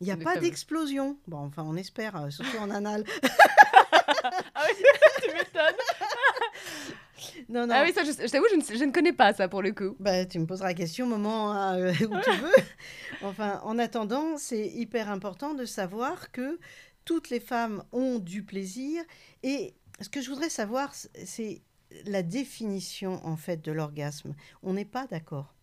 [0.00, 1.16] Il n'y a pas d'explosion.
[1.28, 3.04] Bon, enfin, on espère, euh, surtout en anal.
[4.54, 4.84] Ah oui,
[5.22, 5.74] tu m'étonnes.
[7.52, 7.74] Non, non.
[7.76, 9.72] Ah oui, ça, je, je t'avoue, je ne, je ne connais pas ça pour le
[9.72, 9.94] coup.
[10.00, 12.64] Bah, tu me poseras la question au moment hein, euh, où tu veux.
[13.22, 16.58] Enfin, en attendant, c'est hyper important de savoir que
[17.04, 19.02] toutes les femmes ont du plaisir.
[19.42, 21.60] Et ce que je voudrais savoir, c'est
[22.06, 24.34] la définition en fait de l'orgasme.
[24.62, 25.54] On n'est pas d'accord.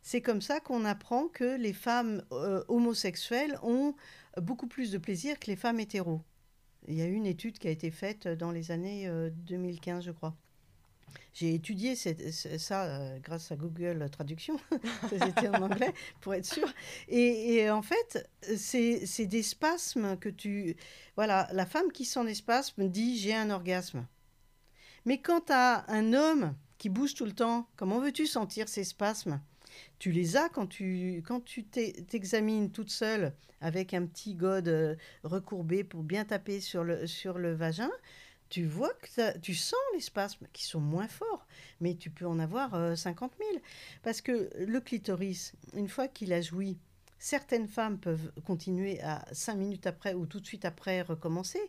[0.00, 3.94] C'est comme ça qu'on apprend que les femmes euh, homosexuelles ont
[4.40, 6.22] beaucoup plus de plaisir que les femmes hétéros.
[6.88, 10.04] Il y a eu une étude qui a été faite dans les années euh, 2015,
[10.04, 10.36] je crois.
[11.32, 14.58] J'ai étudié ça euh, grâce à Google Traduction,
[15.08, 16.68] c'était en anglais pour être sûr.
[17.08, 20.76] Et, en fait, c'est des spasmes que tu...
[21.14, 24.06] Voilà, la femme qui sent des spasmes dit j'ai un orgasme.
[25.04, 28.84] Mais quand tu as un homme qui bouge tout le temps, comment veux-tu sentir ces
[28.84, 29.40] spasmes?
[29.98, 34.96] Tu les as quand tu quand tu t'examines toute seule avec un petit gode euh,
[35.22, 37.90] recourbé pour bien taper sur le, sur le vagin?
[38.48, 41.46] Tu vois que ça- tu sens les spasmes qui sont moins forts,
[41.80, 43.50] mais tu peux en avoir euh, 50 000.
[44.02, 46.78] Parce que le clitoris, une fois qu'il a joui,
[47.18, 51.60] certaines femmes peuvent continuer à 5 minutes après ou tout de suite après recommencer.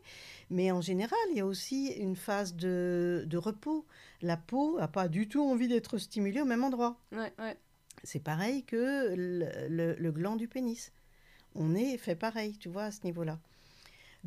[0.52, 3.86] Mais en général, il y a aussi une phase de, de repos.
[4.22, 7.00] La peau n'a pas du tout envie d'être stimulée au même endroit.
[7.12, 7.58] Ouais, ouais.
[8.04, 10.92] C'est pareil que le, le- le gland du pénis.
[11.56, 13.40] On est fait pareil, tu vois, à ce niveau-là.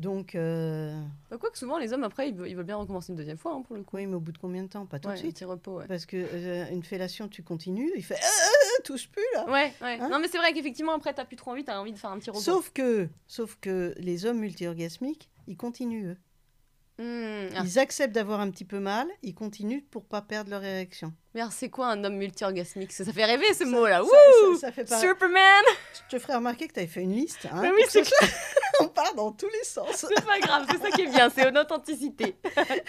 [0.01, 3.17] Donc, euh, Bah, Quoique souvent, les hommes, après, ils veulent, ils veulent bien recommencer une
[3.17, 3.97] deuxième fois, hein, pour le coup.
[3.97, 4.85] oui, mais au bout de combien de temps?
[4.87, 5.35] Pas tout Ouais, de un suite.
[5.35, 5.85] petit repos, ouais.
[5.87, 8.25] Parce que euh, une fellation, tu continues, il fait ah,
[8.79, 9.45] ah, touche plus là.
[9.45, 9.99] Ouais, ouais.
[10.01, 10.09] Hein?
[10.09, 12.17] Non, mais c'est vrai qu'effectivement, après, t'as plus trop envie, t'as envie de faire un
[12.17, 12.41] petit repos.
[12.41, 16.17] Sauf que, sauf que les hommes multiorgasmiques, ils continuent eux.
[16.97, 17.61] Hmm, ah.
[17.63, 21.13] Ils acceptent d'avoir un petit peu mal, ils continuent pour pas perdre leur érection.
[21.33, 22.91] Mais alors, c'est quoi un homme multi-orgasmique?
[22.91, 24.03] Ça ça fait rêver, ce mot-là.
[24.03, 24.99] Wouh ça, ça.
[24.99, 27.47] Superman Je te ferai remarquer que tu avais fait une liste.
[27.51, 28.09] Hein, Mais oui, c'est que-
[28.81, 30.05] On part dans tous les sens.
[30.09, 32.35] C'est pas grave, c'est ça qui est bien, c'est une authenticité.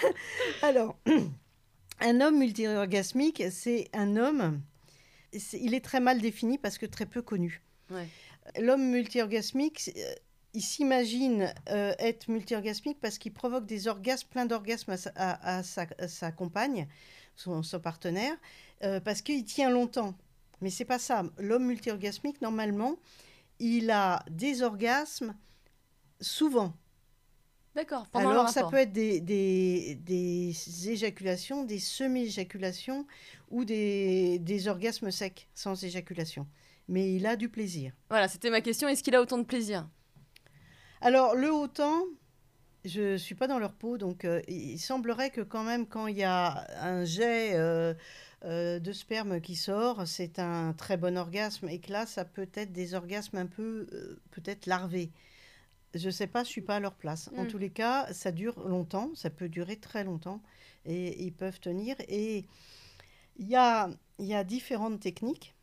[0.62, 0.96] Alors,
[2.00, 4.60] un homme multiorgasmique, c'est un homme.
[5.52, 7.62] Il est très mal défini parce que très peu connu.
[7.90, 8.06] Ouais.
[8.60, 10.14] L'homme multiorgasmique, euh,
[10.54, 15.58] il s'imagine euh, être multiorgasmique parce qu'il provoque des orgasmes, plein d'orgasmes à, sa- à-
[15.58, 16.86] à sa, à sa compagne,
[17.36, 18.34] son, son partenaire,
[18.84, 20.14] euh, parce qu'il tient longtemps.
[20.60, 21.24] Mais c'est pas ça.
[21.38, 22.96] L'homme multiorgasmique, normalement,
[23.58, 25.34] il a des orgasmes
[26.22, 26.74] souvent.
[27.74, 33.06] D'accord, Alors, ça peut être des, des, des éjaculations, des semi-éjaculations
[33.50, 36.46] ou des, des orgasmes secs sans éjaculation.
[36.88, 37.92] Mais il a du plaisir.
[38.10, 38.88] Voilà, c'était ma question.
[38.88, 39.88] Est-ce qu'il a autant de plaisir?
[41.00, 42.04] Alors, le temps,
[42.84, 46.08] je ne suis pas dans leur peau, donc euh, il semblerait que quand même, quand
[46.08, 47.94] il y a un jet euh,
[48.44, 52.48] euh, de sperme qui sort, c'est un très bon orgasme, et que là, ça peut
[52.54, 53.86] être des orgasmes un peu,
[54.30, 55.10] peut-être larvés.
[55.94, 57.30] Je ne sais pas, je ne suis pas à leur place.
[57.36, 57.48] En Mm.
[57.48, 60.40] tous les cas, ça dure longtemps, ça peut durer très longtemps,
[60.86, 61.96] et ils peuvent tenir.
[62.08, 62.44] Et
[63.36, 65.54] il y a, y a différentes techniques.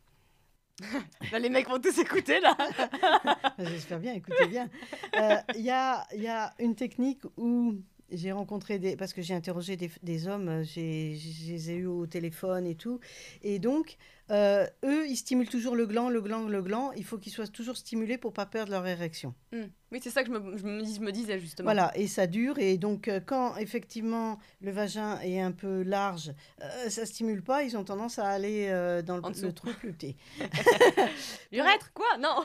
[1.32, 2.56] Là, les mecs vont tous écouter, là.
[3.58, 4.70] J'espère bien, écoutez bien.
[5.16, 7.74] Euh, Il y, a, y a une technique où
[8.10, 8.96] j'ai rencontré des...
[8.96, 12.74] Parce que j'ai interrogé des, des hommes, j'ai- je les ai eus au téléphone et
[12.76, 12.98] tout.
[13.42, 13.96] Et donc,
[14.30, 16.92] euh, eux, ils stimulent toujours le gland, le gland, le gland.
[16.96, 19.34] Il faut qu'ils soient toujours stimulés pour pas perdre leur érection.
[19.52, 19.64] Hmm.
[19.92, 21.66] Oui, c'est ça que je me, je me dis- je me disais, justement.
[21.66, 22.58] Voilà, et ça dure.
[22.60, 27.64] Et donc, euh, quand effectivement le vagin est un peu large, euh, ça stimule pas,
[27.64, 30.16] ils ont tendance à aller euh, dans le, En le trou plus petit.
[31.52, 32.06] L'urètre, quoi?
[32.20, 32.44] Non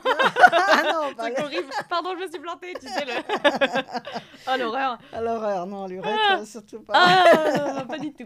[0.52, 1.70] ah non, pas Truc horrible.
[1.88, 3.12] Pardon, je me suis plantée, tu sais, le...
[4.48, 6.44] oh, l'horreur à l'horreur, non, l'urètre, Ah.
[6.44, 6.92] surtout pas.
[6.96, 8.24] Ah, pas du tout.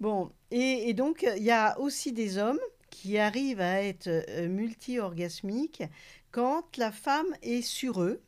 [0.00, 4.48] Bon, et, et donc, il y a aussi des hommes qui arrivent à être euh,
[4.48, 5.82] multi-orgasmiques
[6.30, 8.20] quand la femme est sur eux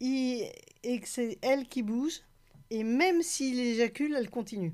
[0.00, 2.20] et, et que c'est elle qui bouge,
[2.70, 4.72] et même s'il éjacule, elle continue.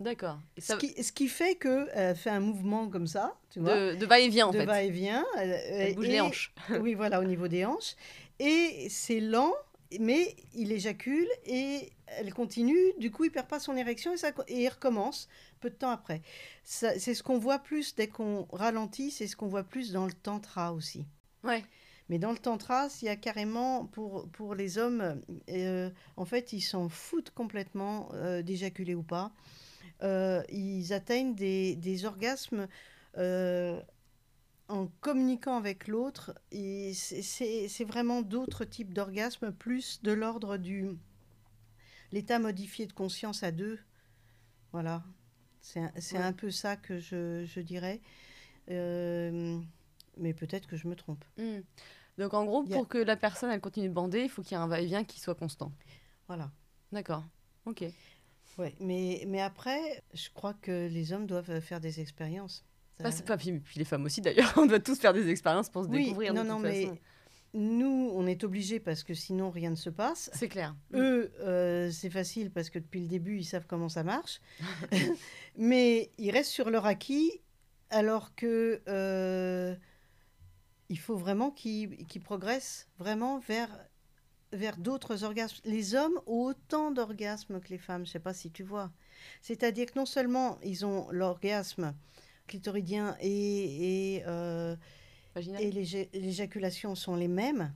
[0.00, 0.38] D'accord.
[0.58, 4.06] Ce, qui, ce qui fait qu'elle fait un mouvement comme ça, tu vois, De, de
[4.06, 4.64] va-et-vient, en de fait.
[4.66, 5.26] va-et-vient.
[5.36, 6.54] elle- Elle bouge et- les hanches.
[6.80, 7.96] oui, voilà, au niveau des hanches.
[8.38, 9.52] Et c'est lent,
[10.00, 12.92] mais il éjacule et elle continue.
[12.98, 15.28] Du coup, il perd pas son érection et, ça, et il recommence
[15.60, 16.22] peu de temps après.
[16.64, 20.12] C'est ce qu'on voit plus dès qu'on ralentit, c'est ce qu'on voit plus dans le
[20.12, 21.06] tantra aussi.
[21.44, 21.64] Ouais.
[22.08, 25.20] Mais dans le tantra, il y a carrément, pour, pour les hommes,
[25.50, 29.30] euh, en fait, ils s'en foutent complètement euh, d'éjaculer ou pas.
[30.02, 32.66] Euh, ils atteignent des, des orgasmes
[34.68, 40.90] en communiquant avec l'autre, c'est- vraiment d'autres types d'orgasmes, plus de l'ordre du
[42.12, 43.78] l'état modifié de conscience à deux.
[44.72, 45.02] Voilà,
[45.60, 46.22] c'est un, c'est Ouais.
[46.24, 48.00] un peu ça que je, je dirais.
[48.70, 49.58] Euh,
[50.18, 51.24] mais peut-être que je me trompe.
[51.38, 51.60] Hmm.
[52.18, 54.52] Donc en gros, a- pour que la personne elle continue de bander, il faut qu'il
[54.52, 55.72] y ait un va-et-vient qui soit constant.
[56.26, 56.50] Voilà.
[56.92, 57.24] D'accord.
[57.66, 57.84] Ok.
[58.58, 62.64] Ouais, mais, mais après, je crois que les hommes doivent faire des expériences.
[63.00, 64.52] Ça- c'est pas puis, puis les femmes aussi d'ailleurs.
[64.56, 66.34] On doit tous faire des expériences pour se oui, découvrir.
[66.34, 66.98] non, de non, toute mais façon.
[67.54, 70.30] nous, on est obligés parce que sinon rien ne se passe.
[70.34, 70.74] c'est clair.
[70.94, 74.40] Eux, euh, c'est facile parce que depuis le début, ils savent comment ça marche.
[75.56, 77.40] Mais ils restent sur leur acquis
[77.90, 79.74] alors que euh,
[80.88, 83.70] il faut vraiment qu'ils qu'ils progressent vraiment vers,
[84.52, 85.56] vers d'autres orgasmes.
[85.64, 88.90] Les hommes ont autant d'orgasmes que les femmes, je ne sais pas si tu vois.
[89.42, 91.94] C'est-à-dire que non seulement ils ont l'orgasme
[92.48, 94.74] clitoridien et, et, euh,
[95.36, 95.70] et
[96.14, 97.72] l'éjaculation sont les mêmes,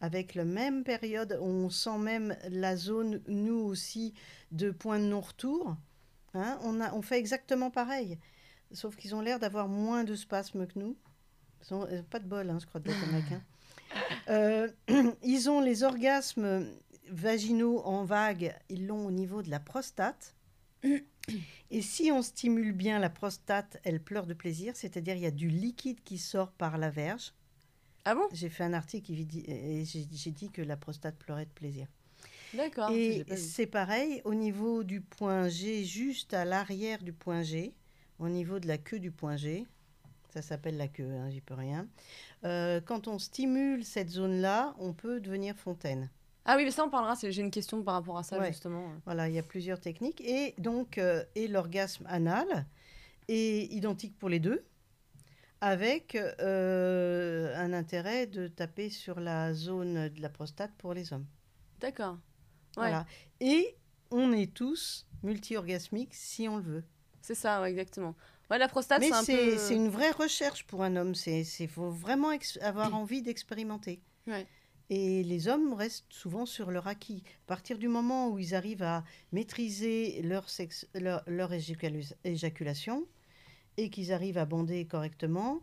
[0.00, 4.12] avec la même période, on sent même la zone, nous aussi,
[4.52, 5.76] de point de non-retour.
[6.34, 8.18] Hein, on, a, on fait exactement pareil,
[8.72, 10.96] sauf qu'ils ont l'air d'avoir moins de spasmes que nous.
[11.62, 13.42] Ils ont, euh, pas de bol, hein, je crois, d'être américains.
[14.28, 14.68] Euh,
[15.22, 16.66] ils ont les orgasmes
[17.08, 20.34] vaginaux en vague, ils l'ont au niveau de la prostate.
[21.70, 25.32] Et si on stimule bien la prostate, elle pleure de plaisir, c'est-à-dire il y a
[25.32, 27.32] du liquide qui sort par la verge.
[28.04, 28.28] Ah bon?
[28.32, 31.88] J'ai fait un article et j'ai dit que la prostate pleurait de plaisir.
[32.54, 32.90] D'accord.
[32.92, 37.74] et c'est pareil au niveau du point G, juste à l'arrière du point G,
[38.20, 39.66] au niveau de la queue du point G.
[40.32, 41.88] Ça s'appelle la queue, hein, j'y peux rien.
[42.44, 46.10] Euh, quand on stimule cette zone-là, on peut devenir fontaine.
[46.48, 47.14] Ah oui, mais ça on parlera.
[47.20, 48.48] J'ai une question par rapport à ça Ouais.
[48.48, 48.92] justement.
[49.04, 50.20] Voilà, il y a plusieurs techniques.
[50.20, 52.66] Et donc, euh, et l'orgasme anal
[53.28, 54.64] est identique pour les deux,
[55.60, 61.26] avec euh, un intérêt de taper sur la zone de la prostate pour les hommes.
[61.80, 62.12] D'accord.
[62.76, 62.88] Ouais.
[62.88, 63.06] Voilà.
[63.40, 63.74] Et
[64.10, 66.84] on est tous multi-orgasmiques si on le veut.
[67.20, 68.14] C'est ça, ouais, exactement.
[68.50, 69.58] Ouais, la prostate, c'est un peu.
[69.58, 71.14] c'est une vraie recherche pour un homme.
[71.26, 72.30] Il faut vraiment
[72.60, 74.00] avoir envie d'expérimenter.
[74.28, 74.46] Ouais.
[74.88, 77.22] Et les hommes restent souvent sur leur acquis.
[77.44, 81.50] À partir du moment où ils arrivent à maîtriser leur, sexe, leur, leur
[82.24, 83.06] éjaculation
[83.76, 85.60] et qu'ils arrivent à bander correctement,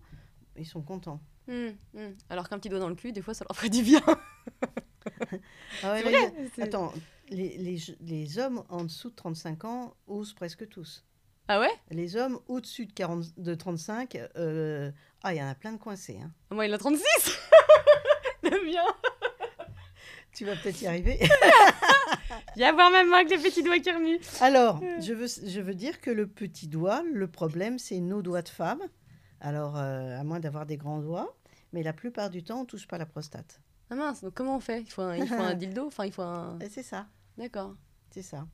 [0.58, 1.22] ils sont contents.
[1.48, 2.12] Hmm, hmm.
[2.30, 4.02] Alors qu'un petit doigt dans le cul, des fois, ça leur ferait du bien.
[5.84, 6.94] Ah ouais, là, vrai, Attends,
[7.30, 11.04] les, les, les hommes en dessous de 35 ans osent presque tous.
[11.48, 11.72] Ah ouais?
[11.92, 14.92] Les hommes au-dessus de, 40, de 35, euh,
[15.24, 16.20] ah, il y en a plein de coincés.
[16.22, 16.32] hein.
[16.52, 17.04] Moi, il a 36
[18.44, 18.84] Le mien
[20.36, 21.20] Tu vas peut-être y arriver.
[22.56, 24.20] Viens voir ma main avec les petits doigts qui remuent.
[24.42, 28.42] Alors, je veux, je veux dire que le petit doigt, le problème, c'est nos doigts
[28.42, 28.82] de femme.
[29.42, 31.36] Alors, euh, à moins d'avoir des grands doigts,
[31.72, 33.60] mais la plupart du temps, on touche pas la prostate.
[33.90, 34.82] Ah mince, donc comment on fait?
[34.82, 35.86] Il faut, un, il faut un dildo?
[35.88, 36.58] Enfin, il faut un.
[36.60, 37.76] Et c'est ça, D'accord.
[38.12, 38.48] c'est ça.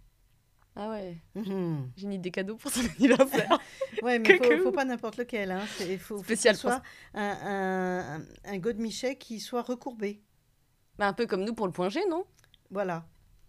[0.75, 1.91] Ah ouais, Mhm.
[1.97, 3.59] j'ai mis des cadeaux pour son anniversaire.
[4.01, 4.51] Ouais, mais Coucou.
[4.57, 5.51] faut, faut pas n'importe lequel.
[5.51, 5.61] Hein.
[5.77, 6.81] C'est- faut, faut Spécial que ce soit
[7.13, 10.21] un, un, un godemichet qui soit recourbé.
[10.99, 12.25] Bah, un peu comme nous pour le point G, non?
[12.69, 13.03] Voilà.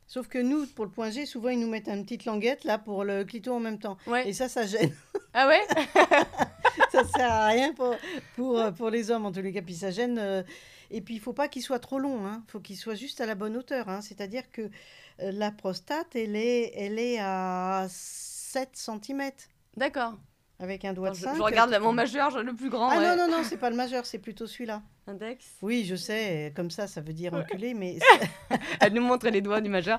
[0.06, 2.78] Sauf que nous, pour le point G, souvent, ils nous mettent une petite languette là
[2.78, 3.96] pour le clito en même temps.
[4.06, 4.28] Ouais.
[4.28, 4.94] Et ça, ça gêne.
[5.32, 5.60] Ah ouais?
[6.90, 7.94] Ça sert à rien pour,
[8.34, 9.62] pour, euh, pour les hommes, en tous les cas.
[9.62, 10.18] Puis ça gêne.
[10.18, 10.42] euh,
[10.90, 12.26] Et puis, il faut pas qu'il soit trop long.
[12.26, 13.88] Il faut qu'il soit juste à la bonne hauteur.
[13.88, 14.00] hein.
[14.00, 19.30] C'est-à-dire que euh, la prostate, elle est, elle est à 7 cm
[19.76, 20.14] D'accord.
[20.60, 21.36] Avec un doigt Attends, de Je, 5.
[21.36, 22.90] je regarde mon majeur, je- le plus grand.
[22.90, 23.16] Ah ouais.
[23.16, 24.82] non, non, non, c'est pas le majeur, c'est plutôt celui-là.
[25.06, 25.44] Index.
[25.62, 27.98] Oui, je sais, comme ça, ça veut dire enculé, mais
[28.80, 29.98] Elle nous montre les doigts du majeur.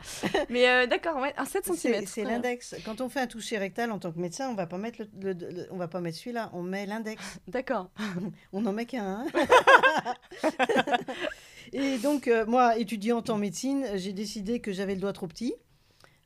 [0.50, 2.06] Mais euh, d'accord, ouais, un 7 c'est cm.
[2.06, 2.76] c'est l'index.
[2.86, 5.34] Quand on fait un toucher rectal en tant que médecin, on va pas mettre le,
[5.34, 7.22] le- le- on va pas mettre celui-là, on met l'index.
[7.48, 7.90] D'accord.
[8.54, 9.26] On n'en met qu'un.
[9.26, 10.14] hein.
[11.74, 15.54] et donc, euh, moi, étudiante en médecine, j'ai décidé que j'avais le doigt trop petit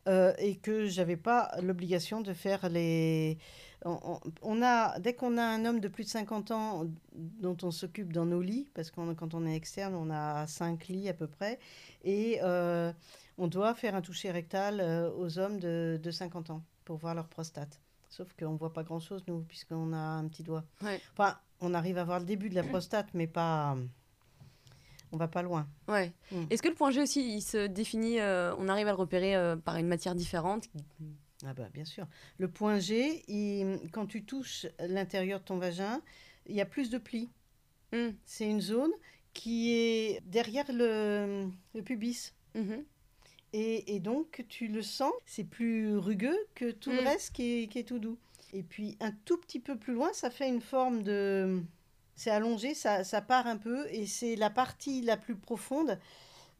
[0.08, 3.38] euh, et que j'avais pas l'obligation de faire les.
[3.86, 8.12] On, a, dès qu'on a un homme de plus de 50 ans dont on s'occupe
[8.12, 11.28] dans nos lits, parce que quand on est externe, on a 5 lits à peu
[11.28, 11.60] près,
[12.04, 12.92] et euh,
[13.38, 17.14] on doit faire un toucher rectal euh, aux hommes de, de 50 ans pour voir
[17.14, 17.80] leur prostate.
[18.10, 20.64] Sauf qu'on ne voit pas grand-chose, nous, puisqu'on a un petit doigt.
[20.82, 21.02] Ouais.
[21.14, 23.76] Enfin, on arrive à voir le début de la prostate, mais pas.
[25.12, 25.68] On va pas loin.
[25.88, 26.12] Ouais.
[26.32, 26.46] Mm.
[26.50, 29.36] Est-ce que le point G aussi, il se définit, euh, on arrive à le repérer
[29.36, 30.70] euh, par une matière différente
[31.48, 32.08] Ah bah, bien sûr.
[32.38, 36.02] Le point G, il- quand tu touches l'intérieur de ton vagin,
[36.48, 37.30] il y a plus de plis.
[37.94, 38.10] Hmm.
[38.26, 38.92] C'est une zone
[39.34, 42.34] qui est derrière le, le pubis.
[42.56, 42.84] Mhm.
[43.54, 47.08] Et, et donc, tu le sens, c'est plus rugueux que tout le Mm.
[47.08, 48.18] reste qui est, qui est tout doux.
[48.54, 51.62] Et puis un tout petit peu plus loin, ça fait une forme de...
[52.16, 56.00] C'est allongé, ça, ça part un peu, et c'est la partie la plus profonde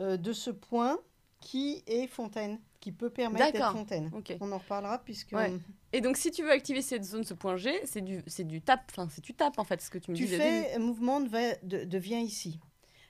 [0.02, 1.00] euh, de ce point
[1.40, 4.12] qui est fontaine, qui peut permettre d'être fontaine.
[4.40, 5.52] On en reparlera puisque Ouais.
[5.92, 8.62] Et donc, si tu veux activer cette zone, ce point G, c'est du, c'est du
[8.62, 8.82] tap.
[8.92, 10.38] Enfin, c'est tu tapes en fait, ce que tu me tu disais.
[10.38, 12.60] fais un mouvement de, va- de, de viens ici.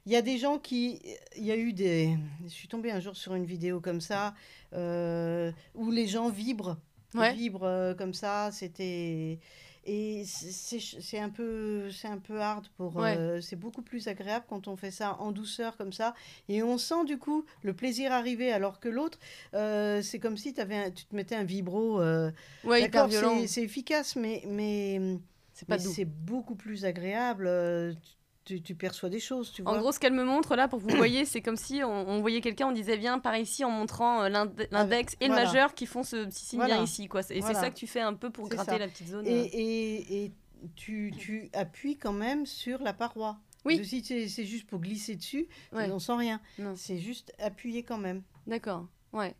[0.05, 1.01] Il y a des gens qui...
[1.35, 2.17] Il y a eu des...
[2.45, 4.33] Je suis tombée un jour sur une vidéo comme ça,
[4.71, 6.77] euh, où les gens vibrent.
[7.13, 7.33] Ouais.
[7.33, 9.39] Vibrent euh, comme ça, c'était...
[9.87, 13.17] Et c'est un peu un peu hard pour Ouais.
[13.17, 16.15] euh, c'est beaucoup plus agréable quand on fait ça en douceur comme ça
[16.49, 19.19] et on sent du coup le plaisir arriver alors que l'autre
[19.53, 22.31] euh, c'est comme si avais un- tu te mettais un vibro euh,
[22.63, 23.45] Ouais, hyper violent.
[23.47, 25.19] c'est efficace mais mais
[25.53, 27.45] c'est beaucoup plus agréable.
[27.47, 27.93] euh,
[28.45, 29.71] Tu, tu perçois des choses, tu vois.
[29.73, 32.07] En gros, ce qu'elle me montre là, pour que vous voyez, c'est comme si on,
[32.09, 35.33] on voyait quelqu'un, on disait viens par ici en montrant euh, l'inde- l'index et le
[35.33, 36.81] majeur qui font ce petit signe Voilà.
[36.83, 37.07] ici.
[37.07, 37.21] Quoi.
[37.31, 37.55] Et Voilà.
[37.55, 38.77] c'est ça que tu fais un peu pour gratter ça.
[38.77, 39.25] la petite zone.
[39.25, 39.47] et, euh.
[39.51, 40.31] et, et
[40.75, 43.37] tu, tu appuies quand même sur la paroi.
[43.65, 43.83] Oui.
[43.83, 45.89] Si c'est juste pour glisser dessus, Ouais.
[45.91, 46.39] on sent rien.
[46.59, 46.75] Non.
[46.75, 48.21] C'est juste appuyer quand même.
[48.45, 49.33] D'accord, ouais.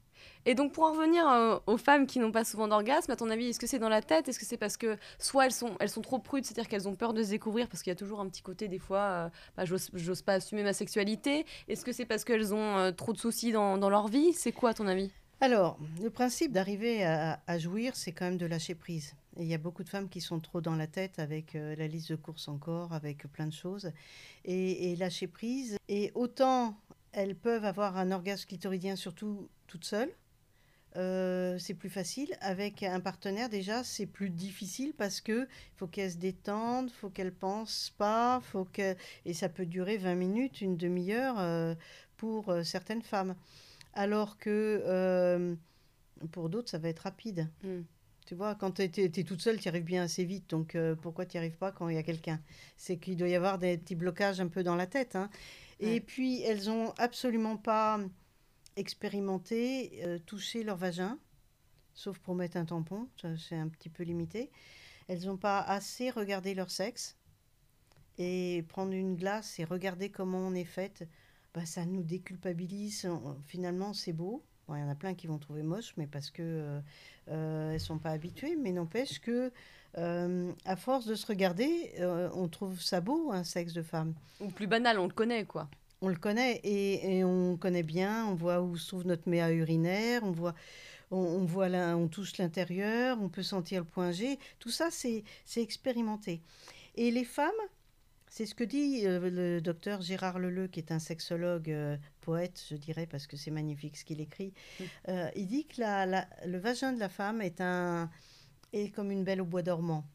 [0.46, 3.30] Et donc pour en revenir euh, aux femmes qui n'ont pas souvent d'orgasme, à ton
[3.30, 4.28] avis, est-ce que c'est dans la tête?
[4.28, 6.96] Est-ce que c'est parce que soit elles sont, elles sont trop prudes, c'est-à-dire qu'elles ont
[6.96, 9.30] peur de se découvrir parce qu'il y a toujours un petit côté des fois, euh,
[9.58, 11.46] bah, j'ose pas assumer ma sexualité?
[11.68, 14.34] Est-ce que c'est parce qu'elles ont euh, trop de soucis dans, dans leur vie?
[14.34, 15.12] C'est quoi à ton avis?
[15.42, 19.16] Alors, le principe d'arriver à, à jouir, c'est quand même de lâcher prise.
[19.38, 21.76] Et il y a beaucoup de femmes qui sont trop dans la tête avec euh,
[21.76, 23.92] la liste de courses encore, avec plein de choses.
[24.46, 25.78] Et, et lâcher prise.
[25.90, 26.78] Et autant
[27.12, 30.12] elles peuvent avoir un orgasme clitoridien, surtout toutes seules.
[30.98, 32.36] euh, c'est plus facile.
[32.42, 37.34] Avec un partenaire, déjà, c'est plus difficile parce que faut qu'elle se détende, faut qu'elle
[37.34, 41.76] pense pas, faut que et ça peut durer 20 minutes, une demi-heure euh,
[42.18, 43.36] pour euh, certaines femmes.
[43.94, 45.56] Alors que euh,
[46.32, 47.50] pour d'autres, ça va être rapide.
[47.64, 47.82] Hmm.
[48.26, 50.50] Tu vois, quand tu es, toute seule, tu arrives bien assez vite.
[50.50, 52.42] Donc, pourquoi tu n'y arrives pas quand il y a quelqu'un?
[52.76, 55.16] C'est qu'il doit y avoir des petits blocages un peu dans la tête.
[55.16, 55.30] hein.
[55.80, 58.00] Et puis, elles ont absolument pas
[58.76, 61.18] expérimenté euh, toucher leur vagin,
[61.94, 63.08] sauf pour mettre un tampon.
[63.38, 64.52] C'est un petit peu limité.
[65.08, 67.18] Elles n'ont pas assez regardé leur sexe.
[68.18, 71.08] Et prendre une glace et regarder comment on est faite,
[71.54, 73.10] bah, ça nous déculpabilise.
[73.46, 74.44] Finalement, c'est beau.
[74.70, 76.80] Il y en a plein qui vont trouver moche, mais parce que euh,
[77.30, 78.56] euh, sont pas habituées.
[78.56, 79.52] Mais n'empêche que,
[79.98, 81.94] euh, à force de se regarder,
[82.34, 84.14] on trouve ça beau, un sexe de femme.
[84.40, 85.70] Ou plus banal, on le connaît quoi.
[86.06, 88.28] On le connaît et, et on connaît bien.
[88.28, 90.24] On voit où se trouve notre méa urinaire.
[90.24, 90.54] On voit,
[91.10, 93.18] on, on voit là, on touche l'intérieur.
[93.20, 94.38] On peut sentir le point G.
[94.60, 96.42] Tout ça, c'est c'est expérimenté.
[96.94, 97.50] Et les femmes,
[98.30, 102.64] c'est ce que dit euh, le docteur Gérard Leleu, qui est un sexologue euh, poète,
[102.70, 104.54] je dirais, parce que c'est magnifique ce qu'il écrit.
[104.80, 104.84] Mm.
[105.10, 108.12] Euh, il dit que la- la- le vagin de la femme est, un,
[108.74, 110.06] est comme une belle au bois dormant.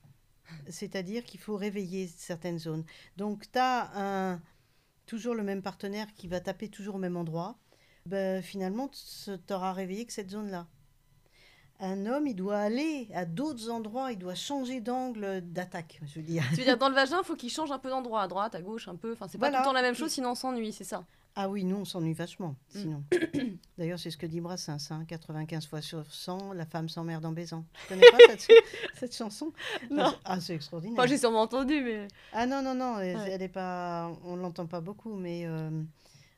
[0.68, 2.84] C'est-à-dire qu'il faut réveiller certaines zones.
[3.16, 4.40] Donc, tu as un,
[5.10, 7.56] toujours le même partenaire qui va taper toujours au même endroit.
[8.06, 10.68] Ben, finalement, tu n'auras réveillé que cette zone-là.
[11.80, 16.22] Un homme, il doit aller à d'autres endroits, il doit changer d'angle d'attaque, je veux
[16.24, 16.44] dire.
[16.50, 18.62] Tu veux dire dans le vagin, faut qu'il change un peu d'endroit, à droite, à
[18.62, 19.12] gauche, un peu.
[19.14, 19.58] Enfin, c'est pas Voilà.
[19.58, 21.04] tout le temps la même chose, sinon on s'ennuie, c'est ça.
[21.36, 22.78] Ah oui, nous, on s'ennuie vachement, Mm.
[22.80, 23.04] sinon.
[23.78, 27.32] D'ailleurs, c'est ce que dit Brassens, hein, 95 fois sur 100, la femme s'emmerde en
[27.32, 27.64] baisant.
[27.82, 28.48] Tu connais pas cette,
[28.94, 29.52] cette chanson?
[29.90, 30.12] Non.
[30.24, 30.98] Ah, c'est extraordinaire.
[30.98, 32.08] Enfin, j'ai sûrement entendu, mais.
[32.32, 33.30] Ah non, non, non, elle, Ouais.
[33.30, 35.70] elle est pas, on l'entend pas beaucoup, mais euh,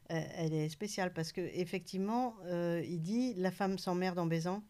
[0.08, 4.62] elle elle est spéciale parce que effectivement, euh, il dit la femme s'emmerde en baisant.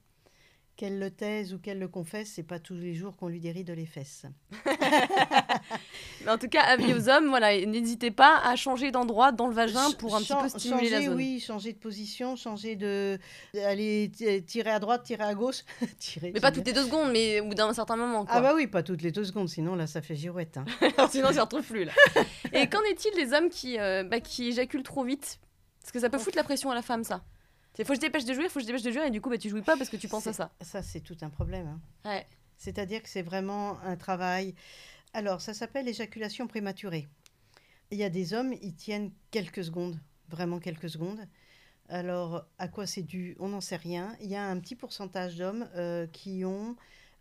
[0.76, 3.68] Qu'elle le taise ou qu'elle le confesse, c'est pas tous les jours qu'on lui déride
[3.70, 4.24] les fesses.
[6.28, 9.86] En tout cas, avis aux hommes, voilà, n'hésitez pas à changer d'endroit dans le vagin
[9.88, 11.16] Ch- pour un petit chan- peu stimuler la changer, zone.
[11.16, 13.18] Oui, changer de position, changer de,
[13.64, 14.10] aller
[14.46, 15.62] tirer à droite, tirer à gauche,
[15.98, 16.28] tirer.
[16.28, 18.24] Mais c'est pas toutes les deux secondes, mais au bout d'un certain moment.
[18.24, 18.34] Quoi.
[18.36, 20.56] Ah bah oui, pas toutes les deux secondes, sinon là ça fait girouette.
[20.58, 20.64] hein.
[21.10, 21.92] Sinon, on s'y retrouve plus là.
[22.52, 25.38] Et qu'en est-il des hommes qui, euh, bah, qui éjaculent trop vite?
[25.80, 27.22] Parce que ça peut foutre la pression à la femme, ça.
[27.78, 29.20] Il faut que je dépêche de jouir, faut que je dépêche de jouir, et du
[29.20, 30.50] coup, bah, tu jouis pas parce que tu penses à C'est- ça.
[30.60, 31.66] Ça c'est tout un problème.
[32.04, 32.08] hein.
[32.10, 32.26] Ouais.
[32.58, 34.54] C'est-à-dire que c'est vraiment un travail.
[35.14, 37.06] Alors, ça s'appelle éjaculation prématurée.
[37.90, 41.28] Il y a des hommes, ils tiennent quelques secondes, vraiment quelques secondes.
[41.90, 44.16] Alors, à quoi c'est dû On n'en sait rien.
[44.22, 46.76] Il y a un petit pourcentage d'hommes euh, qui ont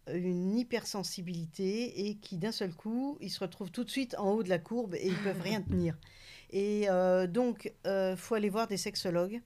[0.07, 4.43] une hypersensibilité et qui, d'un seul coup, ils se retrouvent tout de suite en haut
[4.43, 5.97] de la courbe et ils peuvent rien tenir.
[6.51, 9.41] Et euh, donc, il faut aller voir des sexologues.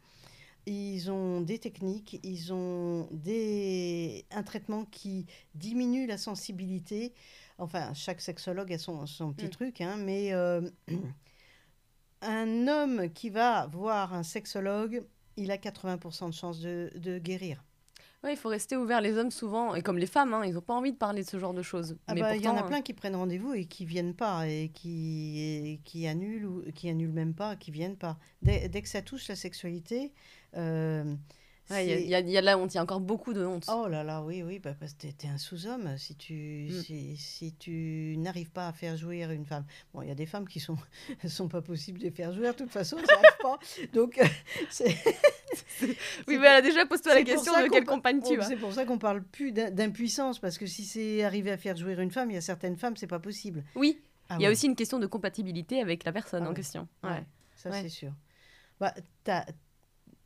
[0.68, 4.26] Ils ont des techniques, ils ont des...
[4.32, 7.14] un traitement qui diminue la sensibilité.
[7.58, 9.50] Enfin, chaque sexologue a son, son petit Mm.
[9.50, 10.62] truc, hein, mais euh,
[12.22, 15.04] un homme qui va voir un sexologue,
[15.38, 17.64] il a 80% de chances de, de guérir.
[18.24, 19.02] Ouais, il faut rester ouvert.
[19.02, 21.30] Les hommes, souvent, et comme les femmes, hein, ils n'ont pas envie de parler de
[21.30, 21.96] ce genre de choses.
[22.08, 24.48] Ah bah, il y en a pourtant, plein qui prennent rendez-vous et qui viennent pas
[24.48, 28.18] et qui, et qui annulent ou qui annulent même pas, qui viennent pas.
[28.42, 30.12] Dès, dès que ça touche la sexualité,
[30.58, 31.14] euh,
[31.70, 33.00] ouais, il y a- y, a- y a de la honte, il y a encore
[33.00, 33.66] beaucoup de honte.
[33.72, 36.82] Oh là là, oui, oui, bah, parce que t'es, un sous-homme si tu, Mm.
[36.84, 39.66] si, si tu n'arrives pas à faire jouir une femme.
[39.94, 40.78] Bon, il y a des femmes qui sont,
[41.28, 43.60] sont pas possibles de faire jouir, de toute façon, ça n'arrive pas.
[43.94, 44.26] Donc, euh,
[44.70, 44.96] c'est,
[46.28, 48.46] oui, mais déjà, pose-toi la c'est pour question de quelle compagne tu oh, as.
[48.46, 51.76] C'est pour ça qu'on parle plus d'im- d'impuissance, parce que si c'est arrivé à faire
[51.76, 53.64] jouir une femme, il y a certaines femmes, c'est pas possible.
[53.76, 54.00] Oui,
[54.30, 56.50] Ah il y a ouais, aussi une question de compatibilité avec la personne Ah en
[56.50, 56.56] ouais.
[56.56, 56.88] question.
[57.04, 57.24] Ouais.
[57.56, 58.12] Ça, c'est sûr.
[58.80, 58.94] Bah,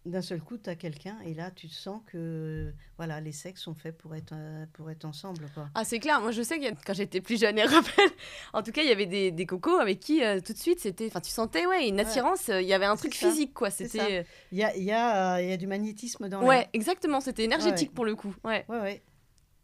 [0.06, 3.76] d'un seul coup, tu as quelqu'un, et là, tu sens que voilà, les sexes sont
[3.76, 5.46] faits pour être, euh, pour être ensemble.
[5.54, 5.70] Quoi.
[5.76, 6.22] Ah, c'est clair.
[6.22, 8.12] Moi, je sais que quand j'étais plus jeune et rebelle,
[8.54, 10.80] en tout cas, il y avait des, des cocos avec qui, euh, tout de suite,
[10.80, 11.08] c'était.
[11.08, 12.02] Enfin, tu sentais, ouais, une Ouais.
[12.02, 12.50] attirance.
[12.50, 13.30] euh, Il y avait un truc ça.
[13.30, 13.70] physique, quoi.
[13.72, 14.26] C'était.
[14.52, 17.20] Il y a, y, a, y a du magnétisme dans Ouais, exactement.
[17.20, 17.96] C'était énergétique Ouais.
[17.96, 18.34] pour le coup.
[18.46, 18.66] Ouais.
[18.70, 19.02] Ouais, ouais.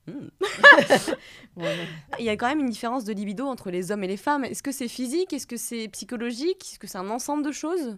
[0.07, 0.27] Hmm.
[1.55, 1.87] Bon, mais-
[2.19, 4.43] Il y a quand même une différence de libido entre les hommes et les femmes.
[4.45, 5.33] Est-ce que c'est physique?
[5.33, 6.61] Est-ce que c'est psychologique?
[6.63, 7.97] Est-ce que c'est un ensemble de choses?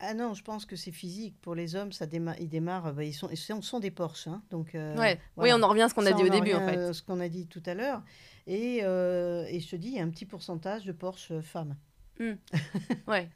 [0.00, 1.34] Ah non, je pense que c'est physique.
[1.40, 4.28] Pour les hommes, ça déma- ils démarrent, bah, ils, sont, ils sont- des Porsche.
[4.28, 5.18] hein, donc, euh, Ouais.
[5.36, 5.54] voilà.
[5.54, 6.92] Oui, on en revient à ce qu'on a dit au en début, en fait.
[6.92, 8.02] Ce qu'on a dit tout à l'heure.
[8.46, 11.42] Et, euh, et je te dis, il y a un petit pourcentage de Porsche euh,
[11.42, 11.76] femmes.
[13.06, 13.28] Ouais.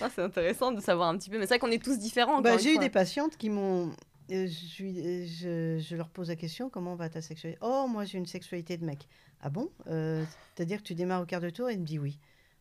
[0.00, 1.36] Ah, c'est intéressant de savoir un petit peu.
[1.38, 2.40] Mais c'est vrai qu'on est tous différents.
[2.40, 3.88] Bah, j'ai eu des patientes qui m'ont.
[4.30, 7.58] euh, Je, euh, je, je leur pose la question comment va ta sexualité?
[7.62, 9.08] Oh, moi j'ai une sexualité de mec.
[9.40, 9.70] Ah bon?
[9.88, 10.24] Euh,
[10.54, 12.18] C'est-à-dire que tu démarres au quart de tour et il me dit oui.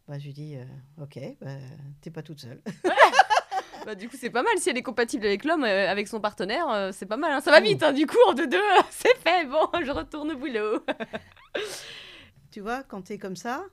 [0.07, 0.63] Bah, je lui dis euh,
[1.01, 1.55] ok, bah,
[2.01, 2.61] t'es pas toute seule.
[3.85, 4.57] Bah, du coup, c'est pas mal.
[4.57, 7.31] Si elle est compatible avec l'homme, euh, avec son partenaire, euh, c'est pas mal.
[7.31, 7.41] hein.
[7.41, 8.57] Ça va Ah vite, hein, du coup, en deux deux,
[8.89, 9.45] c'est fait.
[9.45, 10.83] Bon, je retourne au boulot.
[12.51, 13.63] tu vois, quand t'es comme ça,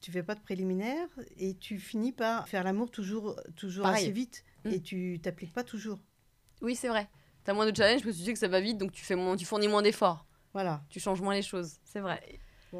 [0.00, 1.08] tu fais pas de préliminaire
[1.38, 4.04] et tu finis par faire l'amour toujours, toujours Pareil.
[4.04, 4.70] assez vite Mm.
[4.72, 6.00] et tu t'appliques pas toujours.
[6.62, 7.08] Oui, c'est vrai.
[7.44, 9.14] T'as moins de challenge parce que tu sais que ça va vite, donc tu, fais
[9.14, 10.26] moins, tu fournis moins d'efforts.
[10.52, 10.82] Voilà.
[10.90, 11.76] Tu changes moins les choses.
[11.84, 12.20] C'est vrai.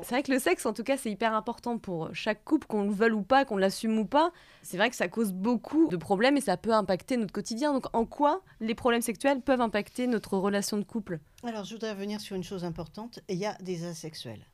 [0.02, 2.84] C'est vrai que le sexe, en tout cas, c'est hyper important pour chaque couple, qu'on
[2.84, 4.32] le veuille ou pas, qu'on l'assume ou pas.
[4.62, 7.72] C'est vrai que ça cause beaucoup de problèmes et ça peut impacter notre quotidien.
[7.72, 11.20] Donc, en quoi les problèmes sexuels peuvent impacter notre relation de couple?
[11.42, 13.20] Alors, je voudrais revenir sur une chose importante.
[13.28, 14.46] Il y a des asexuels.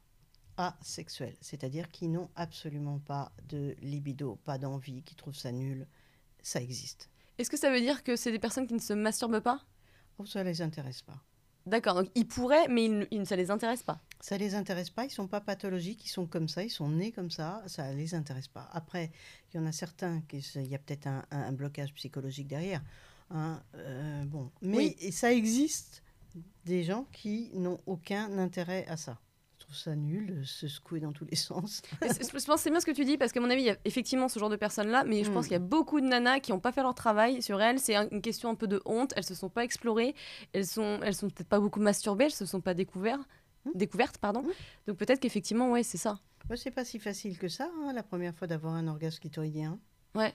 [0.57, 5.89] Asexuels, c'est-à-dire qui n'ont absolument pas de libido, pas d'envie, qui trouvent ça nul.
[6.43, 7.11] Ça existe.
[7.39, 9.61] Est-ce que ça veut dire que c'est des personnes qui ne se masturbent pas?
[10.19, 11.21] Oh, ça les intéresse pas.
[11.67, 13.99] D'accord, donc ils pourraient, mais ils, ils- ça les intéresse pas.
[14.21, 17.11] Ça les intéresse pas, ils sont pas pathologiques, ils sont comme ça, ils sont nés
[17.11, 18.69] comme ça, ça les intéresse pas.
[18.73, 19.11] Après,
[19.53, 22.49] il y en a certains, qui, il y a peut-être un, un- un blocage psychologique
[22.49, 22.83] derrière.
[23.31, 24.51] hein, euh, bon.
[24.61, 25.13] Mais Oui.
[25.13, 26.03] ça existe
[26.67, 29.19] des gens qui n'ont aucun intérêt à ça.
[29.67, 31.81] Je trouve ça nul se secouer dans tous les sens.
[32.03, 33.71] Je pense que c'est bien ce que tu dis, parce qu'à mon avis, il y
[33.71, 35.49] a effectivement ce genre de personnes-là, mais je pense Mm.
[35.49, 37.79] qu'il y a beaucoup de nanas qui n'ont pas fait leur travail sur elles.
[37.79, 39.15] C'est un- une question un peu de honte.
[39.17, 40.15] Elles se sont pas explorées.
[40.53, 42.25] Elles sont, elles sont peut-être pas beaucoup masturbées.
[42.25, 43.27] Elles se sont pas découvertes.
[43.65, 43.71] Mm.
[43.75, 44.43] Découvertes, pardon.
[44.43, 44.51] Mm.
[44.89, 46.21] Donc peut-être qu'effectivement, ouais, c'est ça.
[46.47, 49.79] Bah, c'est pas si facile que ça, hein, la première fois d'avoir un orgasme clitoridien.
[50.15, 50.35] Ouais.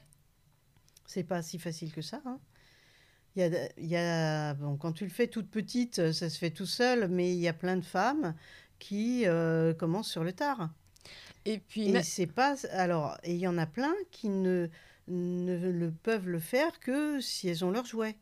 [1.06, 2.20] C'est pas si facile que ça.
[2.26, 2.40] hein.
[3.36, 6.38] Il y a, il y a- bon, quand tu le fais toute petite, ça se
[6.40, 8.34] fait tout seul, mais il y a plein de femmes
[8.80, 10.70] qui euh, commencent sur le tard.
[11.46, 14.68] Et puis, Et mais- c'est pas alors, il y en a plein qui ne,
[15.08, 18.16] ne le peuvent le faire que si elles ont leur jouet.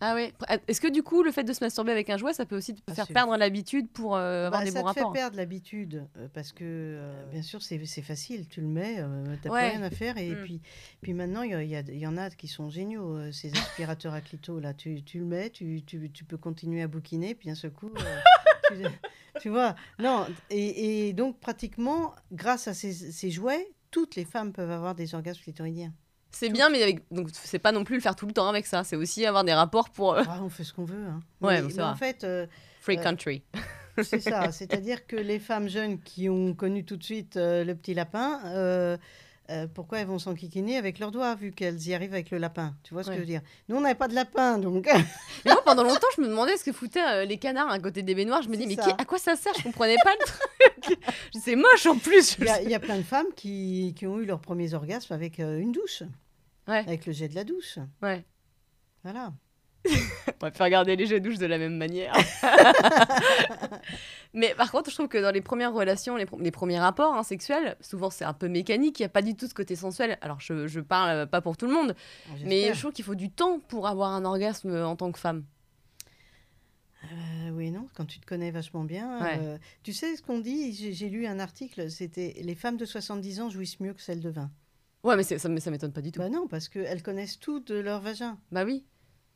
[0.00, 0.34] ah ouais.
[0.68, 2.74] Est-ce que du coup, le fait de se masturber avec un jouet, ça peut aussi
[2.74, 5.12] te Ah, faire perdre l'habitude pour euh, avoir Bah, des ça bons te fait rapports
[5.14, 9.50] perdre l'habitude euh, parce que euh, bien sûr c'est facile, tu le mets, euh, t'as
[9.50, 9.70] Ouais.
[9.70, 10.42] plus rien à faire et Mm.
[10.44, 10.60] puis
[11.00, 14.58] puis maintenant il y, y, y en a qui sont géniaux ces aspirateurs à clito
[14.60, 17.70] là, tu, tu le mets, tu, tu, tu peux continuer à bouquiner puis d'un seul
[17.70, 17.88] coup
[18.68, 18.74] tu,
[19.40, 24.52] tu vois non et, et donc pratiquement grâce à ces, ces jouets toutes les femmes
[24.52, 25.92] peuvent avoir des orgasmes clitoridiens.
[26.32, 27.04] C'est bien, mais avec...
[27.12, 28.82] donc c'est pas non plus le faire tout le temps avec ça.
[28.82, 31.06] C'est aussi avoir des rapports pour euh, Ah, on fait ce qu'on veut.
[31.06, 31.20] Hein.
[31.40, 32.48] Ouais, mais, en fait euh,
[32.80, 33.44] free Euh, country.
[34.02, 37.76] C'est ça, c'est-à-dire que les femmes jeunes qui ont connu tout de suite euh, le
[37.76, 38.40] petit lapin,
[39.50, 42.74] euh, pourquoi elles vont s'enquiquiner avec leurs doigts vu qu'elles y arrivent avec le lapin
[42.82, 43.14] Tu vois ce Ouais.
[43.14, 43.42] que je veux dire?
[43.68, 44.86] Nous, on n'avait pas de lapin, donc
[45.44, 48.14] moi, pendant longtemps, je me demandais ce que foutaient euh, les canards à côté des
[48.14, 48.42] baignoires.
[48.42, 49.52] Je me dis, mais qui- à quoi ça sert?
[49.58, 50.98] Je comprenais pas le truc.
[51.44, 52.36] C'est moche en plus.
[52.38, 54.74] il y, a- il y a plein de femmes qui, qui ont eu leurs premiers
[54.74, 56.02] orgasmes avec euh, une douche,
[56.66, 56.78] Ouais.
[56.78, 57.78] avec le jet de la douche.
[58.02, 58.24] Ouais.
[59.02, 59.32] Voilà.
[60.40, 62.14] On va faire regarder les jets de douche de la même manière.
[64.34, 67.76] Mais par contre, je trouve que dans les premières relations, les, premiers rapports hein, sexuels,
[67.80, 70.18] souvent c'est un peu mécanique, il n'y a pas du tout ce côté sensuel.
[70.20, 71.94] Alors je, je parle euh, pas pour tout le monde,
[72.44, 72.74] mais J'espère.
[72.74, 75.44] je trouve qu'il faut du temps pour avoir un orgasme euh, en tant que femme.
[77.12, 79.20] Euh, oui, non, quand tu te connais vachement bien.
[79.22, 79.38] Ouais.
[79.40, 80.72] euh, tu sais ce qu'on dit?
[80.72, 84.30] J'ai lu un article, c'était les femmes de 70 ans jouissent mieux que celles de
[84.30, 84.50] 20.
[85.02, 86.20] Ouais, mais ça, ça m'étonne pas du tout.
[86.20, 88.38] Bah non, parce qu'elles connaissent tout de leur vagin.
[88.50, 88.84] Bah oui.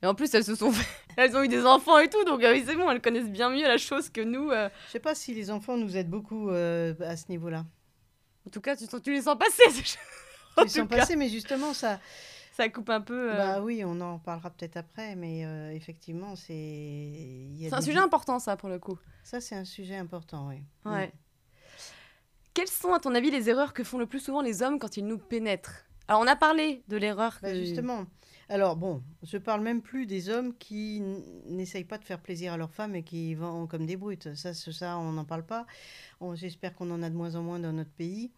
[0.02, 0.86] Et en plus, elles se sont fait-
[1.16, 3.62] elles ont eu des enfants et tout, donc euh, c'est bon, elles connaissent bien mieux
[3.66, 4.50] la chose que nous.
[4.50, 4.68] euh.
[4.86, 7.64] Je sais pas si les enfants nous aident beaucoup euh, à ce niveau-là.
[8.46, 9.62] En tout cas, tu, les sens passer.
[10.56, 12.00] En Ils sont tout cas, passés, mais justement, ça.
[12.56, 13.32] ça coupe un peu.
[13.32, 13.36] euh.
[13.36, 17.12] Bah oui, on en parlera peut-être après, mais euh, effectivement, c'est.
[17.60, 18.98] c'est un des- sujet important, ça, pour le coup.
[19.22, 20.56] Ça, c'est un sujet important, oui.
[20.84, 21.12] Ouais.
[22.54, 24.96] Quelles sont, à ton avis, les erreurs que font le plus souvent les hommes quand
[24.96, 25.84] ils nous pénètrent?
[26.08, 27.38] Alors, on a parlé de l'erreur.
[27.42, 28.06] Bah, que- justement.
[28.50, 31.02] Alors bon, je parle même plus des hommes qui
[31.46, 34.34] n'essayent pas de faire plaisir à leurs femmes et qui vont comme des brutes.
[34.34, 35.66] Ça, ça on n'en parle pas.
[36.34, 38.30] J'espère qu'on en a de moins en moins dans notre pays.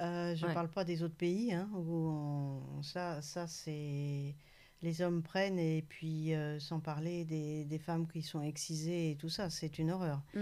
[0.00, 0.54] Euh, je ne Ouais.
[0.54, 1.52] parle pas des autres pays.
[1.52, 4.34] hein, où on- ça, ça c'est...
[4.82, 9.16] Les hommes prennent et puis euh, sans parler des, des femmes qui sont excisées et
[9.16, 10.22] tout ça, c'est une horreur.
[10.34, 10.40] Mm.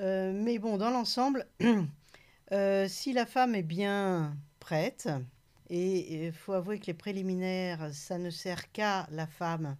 [0.00, 1.46] Euh, mais bon, dans l'ensemble,
[2.88, 5.08] si la femme est bien prête,
[5.70, 9.76] et il faut avouer que les préliminaires, ça ne sert qu'à la femme.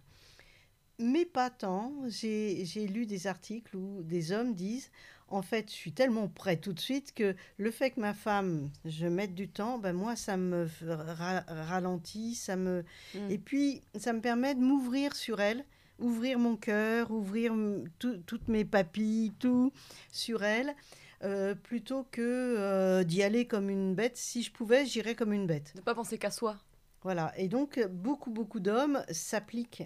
[0.99, 1.93] Mais pas tant.
[2.07, 4.91] J'ai j'ai lu des articles où des hommes disent,
[5.29, 8.69] en fait, je suis tellement prêt tout de suite que le fait que ma femme,
[8.85, 12.83] je mette du temps, ben moi, ça me ra- ralentit, ça me...
[13.13, 13.31] Mm.
[13.31, 15.63] Et puis, ça me permet de m'ouvrir sur elle,
[15.99, 17.53] ouvrir mon cœur, ouvrir
[17.99, 19.71] toutes mes papilles, tout
[20.11, 20.75] sur elle,
[21.23, 24.17] euh, plutôt que euh, d'y aller comme une bête.
[24.17, 25.73] Si je pouvais, j'irais comme une bête.
[25.75, 26.57] Ne pas penser qu'à soi.
[27.03, 29.83] Voilà, et donc beaucoup, beaucoup d'hommes s'appliquent.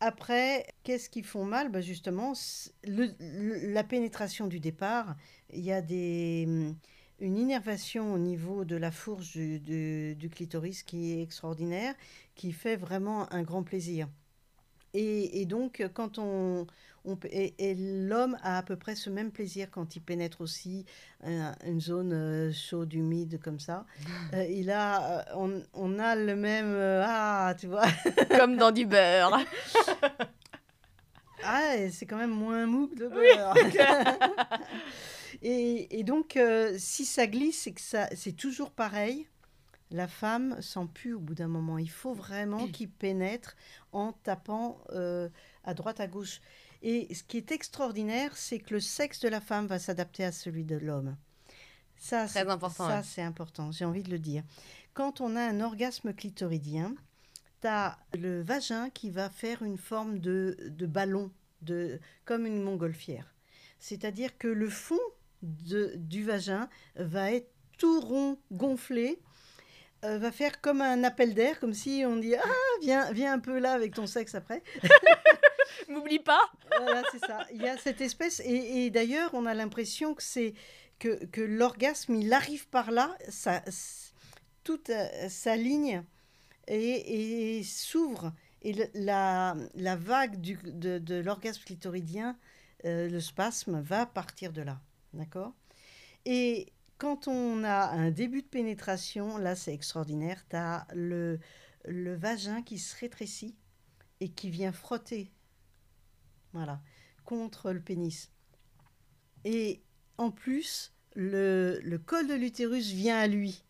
[0.00, 1.70] Après, qu'est-ce qu'ils font mal?
[1.70, 5.16] Ben Justement, c- le- le- la pénétration du départ,
[5.52, 6.76] il y a des, hum,
[7.20, 11.94] une innervation au niveau de la fourche du, du- du clitoris qui est extraordinaire,
[12.34, 14.08] qui fait vraiment un grand plaisir.
[14.94, 16.66] Et, et donc, quand on...
[17.06, 20.84] on et et l'homme a à peu près ce même plaisir quand il pénètre aussi
[21.24, 23.86] un- une zone euh, chaude, humide, comme ça.
[24.34, 26.66] Euh, il a, euh, on, on a le même...
[26.74, 27.86] euh, ah, tu vois
[28.38, 29.38] Comme dans du beurre.
[31.48, 33.54] Ah, c'est quand même moins mou que le beurre.
[35.42, 39.28] et, et donc, euh, si ça glisse, c'est que ça, c'est toujours pareil.
[39.92, 41.78] La femme sent plus au bout d'un moment.
[41.78, 43.54] Il faut vraiment qu'il pénètre
[43.92, 45.28] en tapant euh,
[45.62, 46.40] à droite, à gauche.
[46.82, 50.32] Et ce qui est extraordinaire, c'est que le sexe de la femme va s'adapter à
[50.32, 51.16] celui de l'homme.
[51.96, 53.72] Ça, Très important, Ça, c'est important.
[53.72, 54.42] J'ai envie de le dire.
[54.94, 56.94] Quand on a un orgasme clitoridien,
[57.62, 61.30] tu as le vagin qui va faire une forme de, de ballon,
[61.62, 63.34] de, comme une montgolfière.
[63.78, 64.98] C'est-à-dire que le fond
[65.42, 69.18] de- du vagin va être tout rond, gonflé,
[70.04, 72.42] euh, va faire comme un appel d'air, comme si on dit Ah,
[72.82, 74.62] viens, viens un peu là avec ton sexe après.
[75.90, 76.40] M'oublie pas.
[76.76, 77.46] Voilà, c'est ça.
[77.52, 80.54] Il y a cette espèce, et, d'ailleurs, on a l'impression que c'est
[80.98, 83.62] que, que l'orgasme, il arrive par là, ça,
[84.64, 86.02] toute euh, sa ligne
[86.68, 88.32] et, s'ouvre.
[88.62, 92.36] Et la, la vague du, de, de l'orgasme clitoridien,
[92.84, 94.80] euh, le spasme, va partir de là.
[95.12, 95.52] D'accord?
[96.24, 100.44] Et quand on a un début de pénétration, là, c'est extraordinaire.
[100.48, 101.38] Tu as le,
[101.84, 103.54] le vagin qui se rétrécit
[104.20, 105.30] et qui vient frotter
[106.56, 106.80] voilà,
[107.24, 108.30] contre le pénis.
[109.44, 109.82] Et
[110.18, 113.62] en plus, le, le col de l'utérus vient à lui.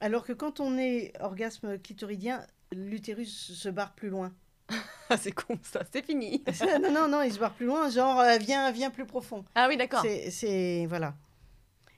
[0.00, 4.32] Alors que quand on est orgasme clitoridien, l'utérus se barre plus loin.
[5.08, 6.42] Ah, c'est con ça, c'est fini.
[6.82, 9.44] non, non, non, il se barre plus loin, genre euh, viens, viens plus profond.
[9.54, 10.02] Ah oui, d'accord.
[10.02, 11.14] C'est, voilà.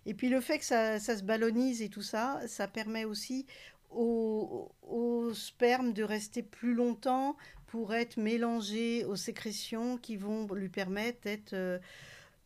[0.04, 3.46] Et puis le fait que ça, ça se ballonise et tout ça, ça permet aussi
[3.88, 7.34] au, au sperme de rester plus longtemps
[7.68, 11.78] pour être mélangé aux sécrétions qui vont lui permettre d'être euh,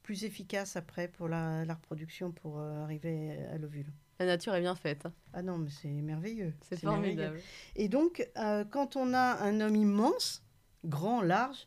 [0.02, 3.86] plus efficace après pour la, la reproduction, pour euh, arriver à l'ovule.
[4.18, 5.06] La nature est bien faite.
[5.06, 5.12] hein.
[5.32, 6.52] Ah non, mais c'est merveilleux.
[6.68, 7.16] C'est merveilleux.
[7.16, 7.40] formidable.
[7.76, 10.42] Et donc, euh, quand on a un homme immense,
[10.84, 11.66] grand, large,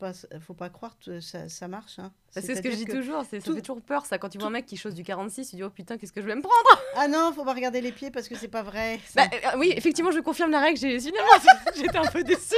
[0.00, 1.98] pas, faut pas croire que ça, ça marche.
[2.00, 2.12] hein.
[2.34, 4.18] Bah, C'est ce que je dis toujours, c'est- ça tout- fait toujours peur ça.
[4.18, 6.20] Quand tu vois un mec qui chose du 46, tu dis oh putain, qu'est-ce que
[6.22, 6.56] je vais me prendre?
[6.96, 8.98] Ah non, faut pas regarder les pieds parce que c'est pas vrai.
[9.14, 11.30] Bah euh, oui, effectivement, je confirme la règle, j'ai finalement
[11.76, 12.54] j'étais un peu déçue.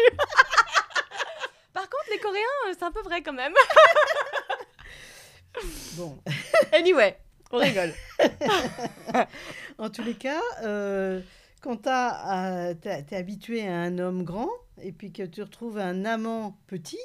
[1.74, 3.52] Par contre, les Coréens, euh, c'est un peu vrai quand même.
[5.94, 6.18] Bon,
[6.72, 7.18] Anyway,
[7.50, 7.92] on rigole.
[9.78, 11.20] en tous les cas, euh,
[11.60, 11.88] quand tu
[12.88, 14.48] es habitué à un homme grand
[14.82, 16.98] et puis que tu retrouves un amant petit,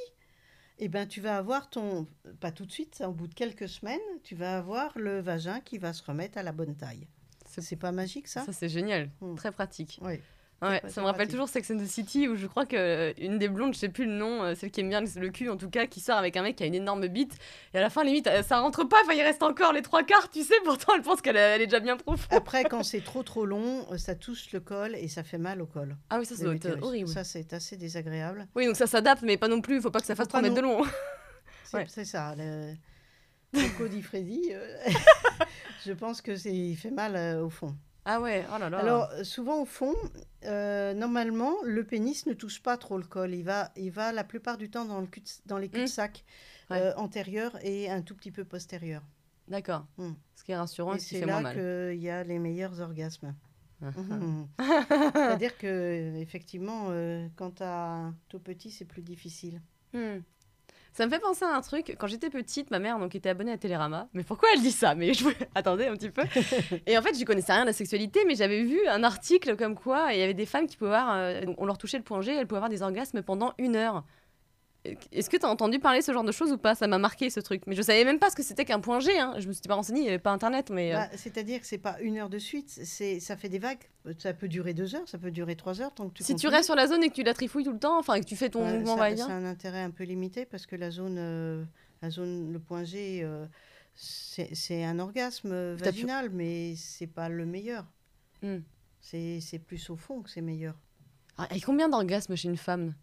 [0.80, 2.08] eh ben, tu vas avoir ton,
[2.40, 5.78] pas tout de suite, au bout de quelques semaines, tu vas avoir le vagin qui
[5.78, 7.08] va se remettre à la bonne taille.
[7.46, 8.46] C'est- pas magique ça?
[8.46, 9.36] Ça c'est génial, Hmm.
[9.36, 10.00] très pratique.
[10.04, 10.20] Oui.
[10.62, 13.14] Ouais, ça c'est me rappelle toujours Sex and the City où je crois que euh,
[13.20, 15.50] une des blondes, je sais plus le nom, euh, celle qui aime bien le cul
[15.50, 17.38] en tout cas, qui sort avec un mec qui a une énorme bite
[17.76, 20.32] et à la fin limite euh, ça rentre pas, il reste encore les trois quarts,
[20.32, 22.36] tu sais, pourtant elle pense qu'elle elle est déjà bien profond.
[22.36, 25.68] Après, quand c'est trop trop long, ça touche le col et ça fait mal au
[25.68, 25.96] col.
[26.10, 26.82] Ah oui, ça, l'utérus.
[26.82, 27.10] horrible.
[27.10, 28.48] Ça, c'est assez désagréable.
[28.56, 30.42] Oui, donc ça s'adapte, mais pas non plus, faut pas que ça fasse pas 3
[30.42, 30.84] mètres de long.
[31.66, 31.86] C'est Ouais.
[31.88, 32.34] c'est ça.
[32.36, 32.74] Le...
[33.54, 34.78] Coco di Freddy, euh,
[35.86, 37.76] je pense que c'est il fait mal euh, au fond.
[38.10, 38.80] Ah ouais, oh là là.
[38.80, 39.94] Alors, euh, souvent au fond,
[40.46, 43.34] euh, normalement, le pénis ne touche pas trop le col.
[43.34, 46.24] Il va, il va la plupart du temps dans, le cul dans les cul-de-sac
[46.70, 46.74] Mm.
[46.74, 46.82] Ouais.
[46.82, 49.04] euh, antérieurs et un tout petit peu postérieurs.
[49.48, 49.86] D'accord.
[49.98, 50.12] Hmm.
[50.36, 53.34] Ce qui est rassurant et c'est là qu'il y a les meilleurs orgasmes.
[53.82, 53.92] Ah.
[53.96, 54.48] Mhm.
[55.14, 59.62] C'est-à-dire que effectivement, euh, quand tu as tout petit, c'est plus difficile.
[60.98, 61.96] Ça me fait penser à un truc.
[62.00, 64.08] Quand j'étais petite, ma mère donc était abonnée à Télérama.
[64.16, 64.96] Mais pourquoi elle dit ça?
[64.96, 66.24] Mais je attendez un petit peu.
[66.88, 69.76] Et en fait, je connaissais rien de la sexualité, mais j'avais vu un article comme
[69.76, 72.22] quoi il y avait des femmes qui pouvaient avoir, euh, on leur touchait le point
[72.22, 74.06] G, elles pouvaient avoir des orgasmes pendant une heure.
[75.12, 76.76] Est-ce que tu as entendu parler ce genre de choses ou pas?
[76.76, 77.64] Ça m'a marqué ce truc.
[77.68, 79.18] Mais je savais même pas ce que c'était qu'un point G.
[79.20, 79.34] Hein.
[79.40, 80.70] Je me suis pas renseignée, il n'y avait pas internet.
[80.70, 83.60] Mais euh, Bah, C'est-à-dire que c'est pas une heure de suite, c'est ça fait des
[83.60, 83.88] vagues.
[84.20, 86.48] Ça peut durer deux heures, ça peut durer trois heures tant que tu si tu
[86.48, 88.36] restes sur la zone et que tu la trifouilles tout le temps, enfin que tu
[88.38, 89.26] fais ton mouvement va-et-vient.
[89.28, 91.64] C'est un intérêt un peu limité parce que la zone, euh,
[92.02, 93.46] la zone le point G, euh,
[93.96, 97.86] c'est un orgasme euh, T'as pu- vaginal, mais c'est pas le meilleur.
[98.42, 98.60] Hmm.
[99.02, 100.76] C'est c'est plus au fond que c'est meilleur.
[101.38, 102.94] Ah, et combien d'orgasmes chez une femme?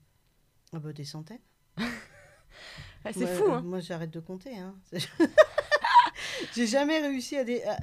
[0.72, 1.38] Ah bah, des centaines.
[1.78, 4.56] Ah, C'est fou, euh, hein Moi, j'arrête de compter.
[4.56, 4.74] Hein.
[6.54, 7.62] J'ai jamais réussi à des.
[7.64, 7.76] à-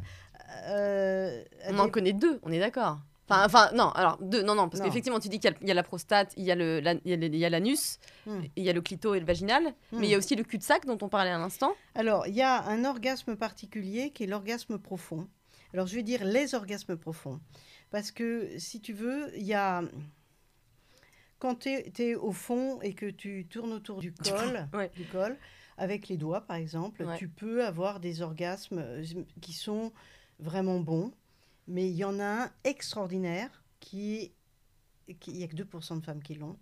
[0.70, 3.00] euh, à On en connaît deux, on est d'accord.
[3.30, 5.68] Enfin, enfin, non, alors deux, non, non, parce qu'effectivement, tu dis qu'il y a- il
[5.68, 7.46] y, a la prostate, il y a le- la- il y a le- il y
[7.46, 8.42] a l'anus, Hmm.
[8.58, 9.64] il y a le clito et le vaginal,
[9.94, 11.74] mais il y a aussi le cul-de-sac dont on parlait à l'instant.
[11.96, 15.30] Alors, il y a un orgasme particulier qui est l'orgasme profond.
[15.74, 17.40] Alors, je vais dire les orgasmes profonds.
[17.90, 19.82] Parce que, si tu veux, il y a...
[21.42, 24.92] Quand tu es, au fond et que tu tournes autour du col, ouais.
[24.96, 25.36] du col
[25.76, 27.18] avec les doigts, par exemple, Ouais.
[27.18, 29.04] tu peux avoir des orgasmes euh,
[29.42, 29.92] qui sont
[30.38, 31.12] vraiment bons.
[31.68, 34.32] Mais il y en a un extraordinaire qui
[35.08, 36.58] Il n'y a que 2% de femmes qui l'ont.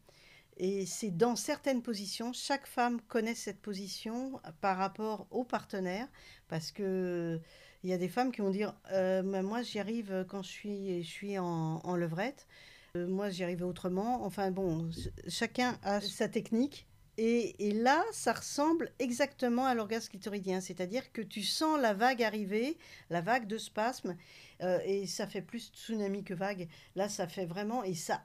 [0.55, 6.07] Et c'est dans certaines positions, chaque femme connaît cette position par rapport au partenaire,
[6.47, 7.39] parce que
[7.83, 11.03] il y a des femmes qui vont dire, euh, moi j'y arrive quand je suis,
[11.03, 12.47] je suis en, en levrette,
[12.95, 14.25] Euh, moi j'y arrive autrement.
[14.25, 16.85] Enfin bon, ch- chacun a sa technique.
[17.21, 22.23] Et, et là, ça ressemble exactement à l'orgasme clitoridien, c'est-à-dire que tu sens la vague
[22.23, 22.77] arriver,
[23.09, 24.15] la vague de spasme,
[24.61, 26.69] euh, et ça fait plus tsunami que vague.
[26.95, 28.21] Là, ça fait vraiment, et ça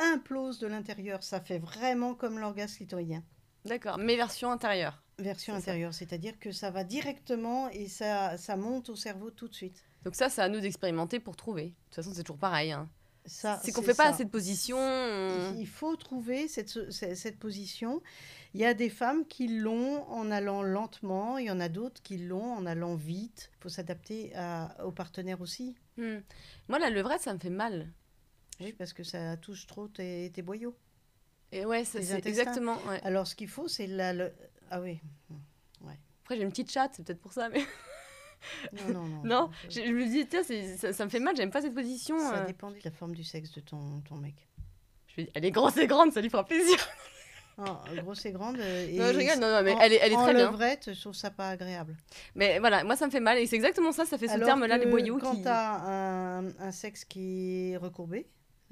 [0.00, 1.22] implose de l'intérieur.
[1.22, 3.22] Ça fait vraiment comme l'orgasme clitoridien.
[3.64, 5.00] D'accord, mais version intérieure.
[5.20, 9.54] Version intérieure, c'est-à-dire que ça va directement et ça, ça monte au cerveau tout de
[9.54, 9.84] suite.
[10.04, 11.66] Donc ça, c'est à nous d'expérimenter pour trouver.
[11.66, 12.72] De toute façon, c'est toujours pareil.
[12.72, 12.90] hein.
[13.26, 14.10] C'est qu'on fait pas ça.
[14.10, 14.78] assez de positions.
[14.78, 18.02] on- Il faut trouver cette, ce- cette, cette position.
[18.52, 22.02] Il y a des femmes qui l'ont en allant lentement, il y en a d'autres
[22.02, 23.50] qui l'ont en allant vite.
[23.58, 25.76] Il faut s'adapter à- au partenaire aussi.
[25.96, 26.18] Hmm.
[26.68, 27.90] Moi, la levrette, ça me fait mal.
[28.60, 30.76] Oui, parce que ça touche trop tes, tes boyaux.
[31.50, 32.76] Et ouais, c'est exactement.
[32.88, 33.00] ouais.
[33.04, 34.12] Alors, ce qu'il faut, c'est la...
[34.12, 34.32] le-
[34.70, 35.00] Ah oui.
[36.22, 37.48] Après, j'ai une petite chatte, c'est peut-être pour ça.
[37.50, 37.62] Mais...
[38.72, 39.22] Non, non, non.
[39.24, 40.42] non, Je- je, me dis, tiens,
[40.76, 42.18] ça, ça me fait mal, j'aime pas cette position.
[42.18, 42.46] Ça euh.
[42.46, 44.34] dépend de la forme du sexe de ton, ton mec.
[45.08, 46.76] Je me dis, elle est grosse et grande, ça lui fera plaisir.
[47.56, 48.56] Ah, grosse et grande.
[48.58, 50.34] euh, non, et je rigole, non, non, mais en- elle est, elle est en très
[50.34, 50.50] bien.
[50.50, 51.96] levrette, je trouve ça pas agréable.
[52.34, 53.38] Mais voilà, moi, ça me fait mal.
[53.38, 55.42] Et c'est exactement ça, ça fait ce terme-là, les boyaux Quand qui.
[55.42, 58.26] tu as un, un sexe qui est recourbé,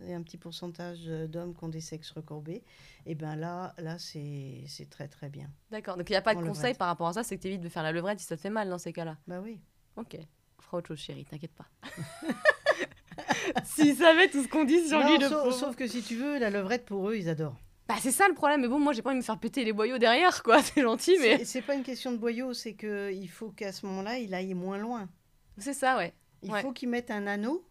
[0.07, 2.62] et un petit pourcentage d'hommes qui ont des sexes recourbés,
[3.07, 5.48] et ben là, là c'est très très bien.
[5.70, 6.78] D'accord, donc il n'y a pas de conseil levrette.
[6.78, 8.40] par rapport à ça, c'est que tu évites de faire la levrette si ça te
[8.40, 9.16] fait mal dans ces cas-là.
[9.26, 9.61] Bah oui.
[9.96, 10.16] Ok,
[10.59, 11.66] on fera autre chose, chérie, t'inquiète pas.
[13.64, 15.53] S'il savait tout ce qu'on dit sur Non, lui, sauf, pauvre.
[15.53, 17.57] sauf que si tu veux, la levrette pour eux, ils adorent.
[17.88, 19.64] Bah, c'est ça le problème, mais bon, moi j'ai pas envie de me faire péter
[19.64, 21.44] les boyaux derrière, quoi, c'est gentil, mais.
[21.44, 24.55] C'est- pas une question de boyau, c'est que il faut qu'à ce moment-là, il aille
[24.55, 25.09] moins loin.
[25.59, 26.14] C'est ça, ouais.
[26.42, 26.62] Il Ouais.
[26.62, 27.64] faut qu'ils mettent un anneau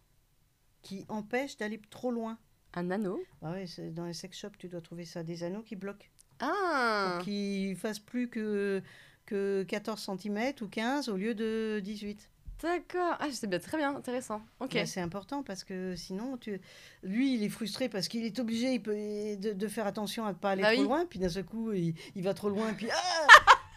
[0.82, 2.38] qui empêche d'aller trop loin.
[2.74, 5.62] Un anneau Bah ouais, c'est- dans les sex shops, tu dois trouver ça, des anneaux
[5.62, 6.06] qui bloquent.
[6.40, 8.82] Ah Pour qu'ils fassent plus que,
[9.26, 12.28] que 14 cm ou 15 au lieu de 18.
[12.62, 14.40] D'accord, ah, sais bien, très bien, intéressant.
[14.60, 14.74] Ok.
[14.74, 16.60] Bah, c'est important parce que sinon, tu...
[17.02, 18.94] lui, il est frustré parce qu'il est obligé il peut...
[18.94, 20.86] de, de faire attention à ne pas aller Bah trop oui.
[20.86, 21.04] loin.
[21.06, 22.72] Puis d'un seul coup, il, il va trop loin.
[22.74, 23.26] Puis, ah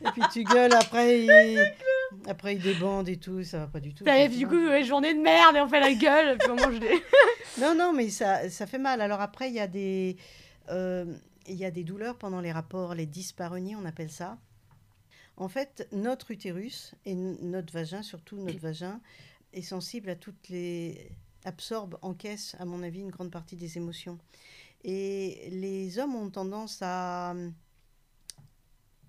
[0.07, 0.73] et puis tu gueules.
[0.73, 1.27] Après, il...
[2.27, 3.43] après, il débande et tout.
[3.43, 4.03] Ça va pas du tout.
[4.03, 6.89] Du coup, ouais, journée de merde, et on fait la gueule, puis on mange des.
[7.59, 8.99] Non, non, mais ça, ça fait mal.
[8.99, 10.17] Alors après, il y a des,
[10.69, 11.05] euh,
[11.47, 14.37] il y a des douleurs pendant les rapports, les dyspareunies, on appelle ça.
[15.37, 18.99] En fait, notre utérus et notre vagin, surtout notre vagin,
[19.53, 21.11] est sensible à toutes les,
[21.45, 24.17] absorbe, encaisse, à mon avis, une grande partie des émotions.
[24.83, 27.33] Et les hommes ont tendance à,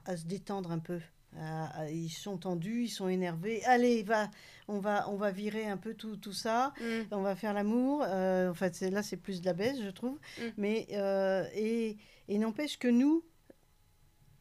[0.04, 1.00] à se détendre un peu.
[1.38, 3.62] À- à- ils sont tendus, ils sont énervés.
[3.64, 4.30] Allez, va,
[4.68, 6.72] on va, on va virer un peu tout, tout ça.
[6.80, 6.84] Mm.
[7.12, 8.02] On va faire l'amour.
[8.06, 10.18] Euh, en fait, là, c'est plus de la baisse, je trouve.
[10.38, 10.42] Mm.
[10.56, 13.22] Mais euh, et, et n'empêche que nous,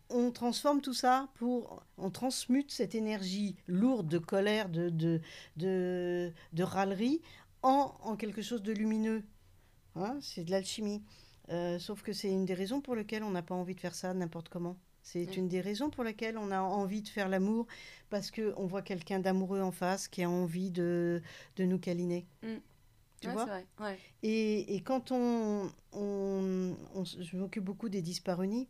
[0.10, 5.20] on transforme tout ça pour, on transmute cette énergie lourde de colère, de, de,
[5.58, 7.22] de, de râlerie
[7.64, 9.24] en, en quelque chose de lumineux.
[9.96, 11.04] Hein, c'est de l'alchimie.
[11.50, 13.96] Euh, sauf que c'est une des raisons pour lesquelles on n'a pas envie de faire
[13.96, 14.78] ça n'importe comment.
[15.06, 17.68] C'est une des raisons pour lesquelles on a envie de faire l'amour
[18.10, 21.22] parce qu'on voit quelqu'un d'amoureux en face qui a envie de,
[21.58, 22.26] de nous câliner.
[22.44, 22.56] Mm.
[23.22, 23.66] Tu Ouais, vois vrai.
[23.80, 23.98] Ouais.
[24.24, 26.76] et, et quand on, on,
[27.20, 28.68] je m'occupe beaucoup des disparunis,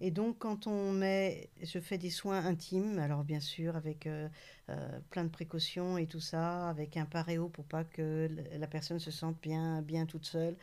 [0.00, 4.28] et donc quand on met, je fais des soins intimes, alors bien sûr avec euh,
[4.70, 9.00] euh, plein de précautions et tout ça, avec un paréo pour pas que la personne
[9.00, 10.56] se sente bien, bien toute seule.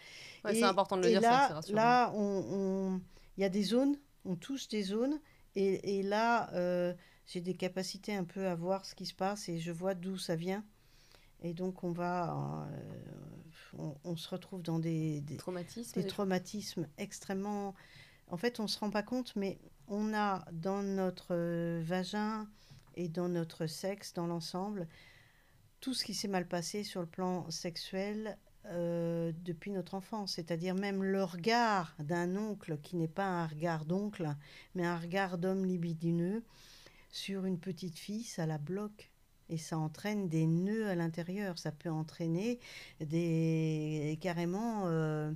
[0.45, 1.75] C'est important de le et dire, ça, là, c'est rassurant.
[1.75, 3.01] là, on-
[3.37, 5.19] il y a des zones, on touche des zones,
[5.55, 6.93] et, et là, euh,
[7.25, 10.17] j'ai des capacités un peu à voir ce qui se passe, et je vois d'où
[10.17, 10.63] ça vient.
[11.41, 13.03] Et donc on va, euh,
[13.77, 16.01] on, on se retrouve dans des, des, Traumatisme.
[16.01, 17.75] des traumatismes extrêmement.
[18.27, 21.35] En fait, on ne se rend pas compte, mais on a dans notre
[21.81, 22.47] vagin
[22.95, 24.87] et dans notre sexe, dans l'ensemble,
[25.81, 28.37] tout ce qui s'est mal passé sur le plan sexuel
[28.71, 30.33] euh, depuis notre enfance.
[30.33, 34.27] C'est-à-dire même le regard d'un oncle qui n'est pas un regard d'oncle,
[34.75, 36.43] mais un regard d'homme libidineux
[37.11, 39.11] sur une petite fille, ça la bloque.
[39.47, 41.59] Et ça entraîne des nœuds à l'intérieur.
[41.59, 42.59] Ça peut entraîner
[42.99, 45.31] des carrément euh,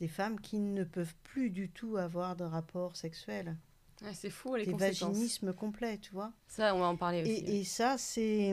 [0.00, 3.56] des femmes qui ne peuvent plus du tout avoir de rapport sexuel.
[4.02, 5.00] Ouais, c'est fou les Des conséquences.
[5.12, 6.32] vaginismes complets, tu vois.
[6.48, 7.30] Ça, on va en parler aussi.
[7.30, 7.38] ouais.
[7.50, 8.52] Et, et ça, c'est.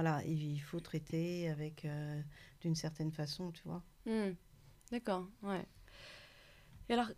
[0.00, 1.84] Voilà, il faut traiter avec.
[1.84, 2.20] euh,
[2.60, 3.82] d'une certaine façon, tu vois.
[4.06, 4.34] Hmm.
[4.92, 5.64] D'accord, ouais.
[6.88, 7.08] Et alors,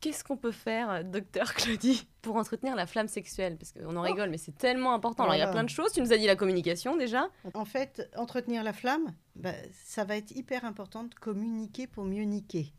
[0.00, 3.56] qu'est-ce qu'on peut faire, euh, docteur Claudie, pour entretenir la flamme sexuelle?
[3.58, 5.22] Parce qu'on en rigole, mais c'est tellement important.
[5.22, 5.52] Alors, il y a Oh.
[5.52, 5.92] Plein de choses.
[5.92, 7.28] Tu nous as dit la communication déjà.
[7.54, 9.54] En fait, entretenir la flamme, bah,
[9.84, 12.72] ça va être hyper important de communiquer pour mieux niquer.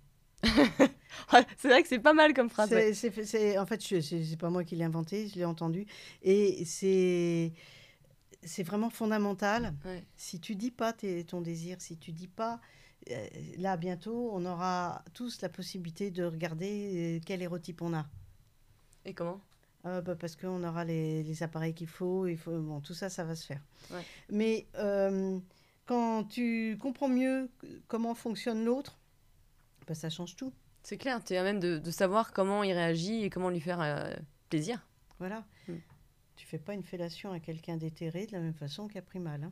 [1.57, 2.69] C'est vrai que c'est pas mal comme phrase.
[2.93, 5.85] C'est, en fait, c'est pas moi qui l'ai inventé, je l'ai entendu.
[6.21, 7.53] Et c'est,
[8.47, 9.75] c'est vraiment fondamental.
[9.85, 10.03] Ouais.
[10.15, 12.59] Si tu dis pas tes- ton désir, si tu dis pas,
[13.11, 13.27] euh,
[13.57, 18.07] là bientôt, on aura tous la possibilité de regarder euh, quel érotype on a.
[19.05, 19.39] Et comment?
[19.85, 23.09] Euh, bah, parce qu'on aura les, les appareils qu'il faut, il faut, bon, tout ça,
[23.09, 23.61] ça va se faire.
[23.91, 24.03] Ouais.
[24.29, 25.39] Mais euh,
[25.85, 27.49] quand tu comprends mieux
[27.87, 28.97] comment fonctionne l'autre,
[29.87, 30.51] bah, ça change tout.
[30.83, 34.17] C'est clair, tu as même de, de savoir comment il réagit et comment lui faire
[34.49, 34.85] plaisir.
[35.19, 35.45] Voilà.
[36.47, 39.43] Fais pas une fellation à quelqu'un déterré de la même façon qu'à pris mal.
[39.43, 39.51] hein.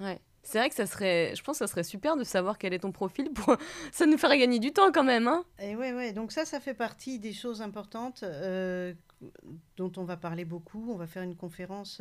[0.00, 0.18] Ouais.
[0.42, 2.78] C'est vrai que ça serait, je pense que ça serait super de savoir quel est
[2.78, 3.54] ton profil pour
[3.92, 6.14] ça nous ferait gagner du temps quand même, hein Et ouais, ouais.
[6.14, 8.94] Donc ça, ça fait partie des choses importantes euh,
[9.76, 10.90] dont on va parler beaucoup.
[10.90, 12.00] On va faire une conférence.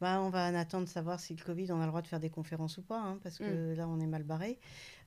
[0.00, 2.06] Bah, on va en attendre de savoir si le Covid, on a le droit de
[2.06, 4.58] faire des conférences ou pas, hein, parce que là, on est mal barré.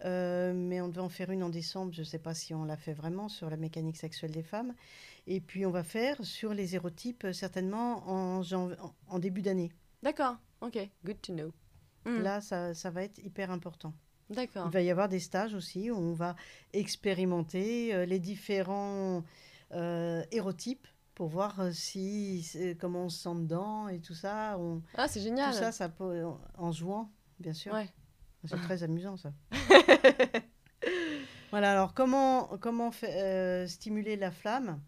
[0.06, 1.94] Euh, mais on devait en faire une en décembre.
[1.94, 4.74] Je ne sais pas si on l'a fait vraiment sur la mécanique sexuelle des femmes.
[5.28, 8.72] Et puis, on va faire sur les hérotypes, euh, certainement en, en-
[9.08, 9.72] en début d'année.
[10.04, 11.52] D'accord, ok, good to know.
[12.06, 13.94] Hmm, Là, ça, ça va être hyper important.
[14.32, 14.68] D'accord.
[14.68, 16.36] Il va y avoir des stages aussi où on va
[16.74, 19.24] expérimenter euh, les différents
[19.74, 24.58] euh, hérotypes pour voir euh, si c'est- comment on se sent dedans et tout ça.
[24.60, 25.52] On- Ah, c'est génial.
[25.52, 27.74] tout ça, ça peut, en, en jouant, bien sûr.
[27.74, 27.90] Ouais.
[28.46, 29.32] C'est très amusant ça.
[31.52, 31.72] voilà.
[31.72, 34.80] Alors comment comment fait- euh, stimuler la flamme?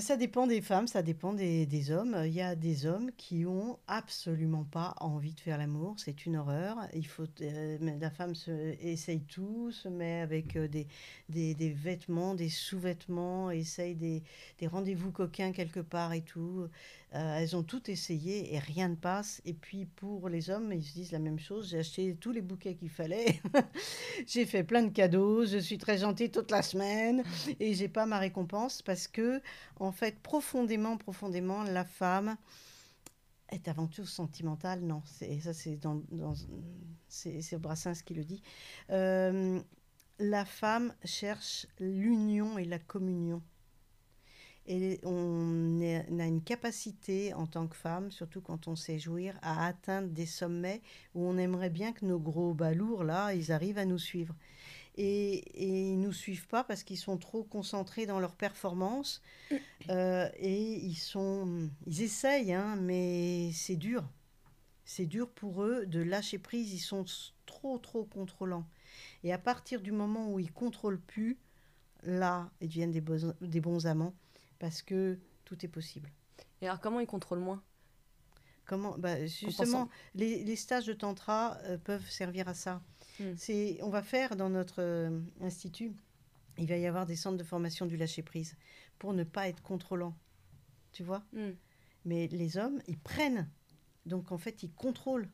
[0.00, 2.20] Ça dépend des femmes, ça dépend des, des hommes.
[2.26, 6.36] Il y a des hommes qui ont absolument pas envie de faire l'amour, c'est une
[6.36, 6.76] horreur.
[6.92, 8.50] Il faut, euh, la femme se,
[8.84, 10.86] essaye tout, se met avec euh, des,
[11.28, 14.22] des, des vêtements, des sous-vêtements, essaye des,
[14.58, 16.68] des rendez-vous coquins quelque part et tout.
[17.14, 19.40] Euh, elles ont tout essayé et rien ne passe.
[19.44, 21.70] Et puis pour les hommes, ils se disent la même chose.
[21.70, 23.40] J'ai acheté tous les bouquets qu'il fallait.
[24.26, 25.46] j'ai fait plein de cadeaux.
[25.46, 27.22] Je suis très gentille toute la semaine
[27.60, 29.40] et j'ai pas ma récompense parce que
[29.78, 32.36] en fait profondément, profondément, la femme
[33.50, 34.80] est avant tout sentimentale.
[34.80, 36.02] Non, c'est ça, c'est dans,
[37.08, 38.42] c'est Brassens qui le dit.
[38.90, 39.60] Euh,
[40.18, 43.42] la femme cherche l'union et la communion.
[44.68, 48.98] Et on, est- on a une capacité en tant que femme, surtout quand on sait
[48.98, 50.82] jouir, à atteindre des sommets
[51.14, 54.34] où on aimerait bien que nos gros balourds, là, ils arrivent à nous suivre.
[54.96, 59.22] Et, et ils nous suivent pas parce qu'ils sont trop concentrés dans leur performance.
[59.90, 61.68] Euh, et ils sont...
[61.86, 64.04] Ils essayent, hein, mais c'est dur.
[64.84, 67.04] C'est dur pour eux de lâcher prise, ils sont
[67.46, 68.66] trop trop contrôlants.
[69.24, 71.38] Et à partir du moment où ils contrôlent plus,
[72.04, 74.14] là, ils deviennent des, bons- des bons amants
[74.58, 76.10] parce que tout est possible.
[76.60, 77.62] Et alors, comment ils contrôlent moins?
[78.66, 82.82] Comment bah, Justement, les, les stages de tantra euh, peuvent servir à ça.
[83.20, 83.32] Hmm.
[83.36, 85.92] C'est, on va faire dans notre euh, institut,
[86.58, 88.56] il va y avoir des centres de formation du lâcher prise
[88.98, 90.16] pour ne pas être contrôlant.
[90.92, 91.22] Tu vois?
[91.32, 91.52] Hmm.
[92.04, 93.48] Mais les hommes, ils prennent.
[94.04, 95.28] Donc en fait, ils contrôlent.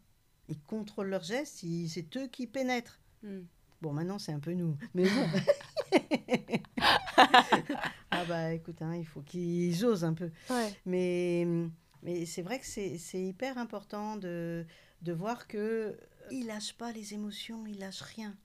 [0.48, 3.00] Ils contrôlent leurs gestes, c'est eux qui pénètrent.
[3.22, 3.42] Hmm.
[3.80, 4.76] Bon, maintenant, c'est un peu nous.
[4.94, 5.98] Mais bon.
[8.52, 10.30] bah écoute, hein, il faut qu'ils osent un peu.
[10.50, 10.74] Ouais.
[10.84, 11.46] Mais,
[12.02, 14.66] mais c'est vrai que c'est hyper important de,
[15.00, 15.96] de voir que
[16.30, 18.36] ils lâchent pas les émotions, ils lâchent rien.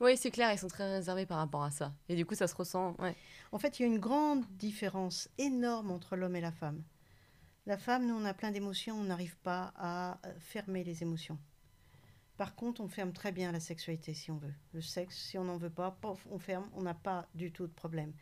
[0.00, 1.94] Oui, c'est clair, ils sont très réservés par rapport à ça.
[2.08, 2.96] Et du coup, ça se ressent.
[2.98, 3.14] Ouais.
[3.52, 6.82] En fait, il y a une grande différence énorme entre l'homme et la femme.
[7.66, 11.38] La femme, nous, on a plein d'émotions, on n'arrive pas à euh, fermer les émotions.
[12.36, 14.54] Par contre, on ferme très bien la sexualité si on veut.
[14.72, 17.66] Le sexe, si on n'en veut pas, pof, on ferme, on n'a pas du tout
[17.66, 18.12] de problème.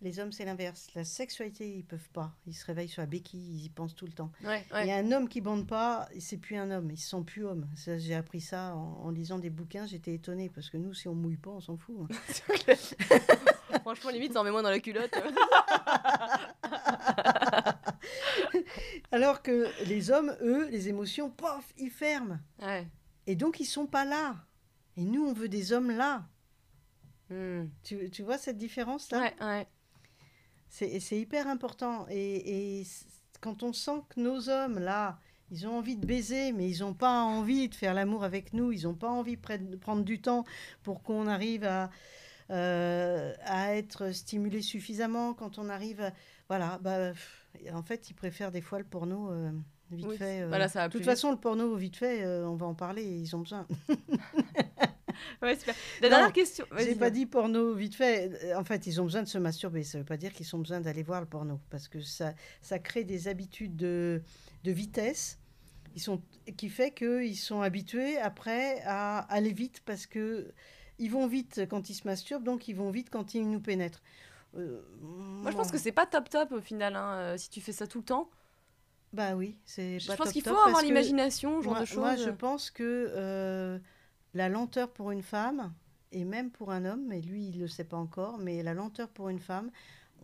[0.00, 0.86] Les hommes, c'est l'inverse.
[0.94, 2.32] La sexualité, ils peuvent pas.
[2.46, 4.30] Ils se réveillent sur la béquille, ils y pensent tout le temps.
[4.44, 4.86] Ouais, Il ouais.
[4.86, 7.44] y a un homme qui bande pas, c'est plus un homme, ils se sent plus
[7.44, 7.66] hommes.
[7.74, 11.14] J'ai appris ça en, en lisant des bouquins, j'étais étonnée parce que nous, si on
[11.16, 11.96] mouille pas, on s'en fout.
[12.00, 12.14] hein.
[13.82, 15.12] Franchement, limite, en met moins dans la culotte.
[19.12, 22.38] Alors que les hommes, eux, les émotions, pof, ils ferment.
[22.62, 22.86] ouais.
[23.26, 24.36] Et donc, ils sont pas là.
[24.96, 26.24] Et nous, on veut des hommes là.
[27.30, 27.66] Hmm.
[27.82, 29.20] Tu, tu vois cette différence-là?
[29.20, 29.66] Ouais, ouais.
[30.70, 32.06] C'est hyper important.
[32.10, 32.86] Et, et
[33.40, 35.18] quand on sent que nos hommes, là,
[35.50, 38.70] ils ont envie de baiser, mais ils n'ont pas envie de faire l'amour avec nous,
[38.72, 40.44] ils n'ont pas envie de pre- de prendre du temps
[40.82, 41.90] pour qu'on arrive à,
[42.50, 46.12] euh, à être stimulé suffisamment, quand on arrive à...
[46.48, 47.12] Voilà, bah,
[47.72, 49.50] en fait, ils préfèrent des fois le porno euh,
[49.90, 50.42] vite Oui, fait.
[50.42, 50.48] euh.
[50.48, 51.10] voilà, ça va de toute vite.
[51.10, 53.66] façon, le porno vite fait, euh, on va en parler, ils ont besoin.
[55.42, 55.74] Ouais, super.
[56.02, 56.66] La dernière question.
[56.78, 58.54] J'ai pas dit porno vite fait.
[58.54, 59.82] En fait, ils ont besoin de se masturber.
[59.82, 61.60] Ça veut pas dire qu'ils ont besoin d'aller voir le porno.
[61.70, 64.22] Parce que ça, ça crée des habitudes de,
[64.64, 65.38] de vitesse
[65.94, 66.22] ils sont,
[66.56, 70.52] qui fait qu'ils sont habitués après à aller vite parce que
[71.00, 74.02] ils vont vite quand ils se masturbent, donc ils vont vite quand ils nous pénètrent.
[74.56, 77.60] Euh, Moi, je pense que c'est pas top top au final, hein, euh, si tu
[77.60, 78.30] fais ça tout le temps.
[79.12, 81.98] Bah oui, c'est Je pas pense qu'il faut avoir l'imagination, ce genre moi, de choses.
[81.98, 83.78] moi, je pense que euh,
[84.38, 85.74] la lenteur pour une femme,
[86.12, 88.72] et même pour un homme, mais lui, il ne le sait pas encore, mais la
[88.72, 89.70] lenteur pour une femme,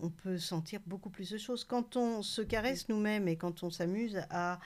[0.01, 1.65] on peut sentir beaucoup plus de choses.
[1.65, 4.61] Quand on se caresse nous-mêmes et quand on s'amuse à,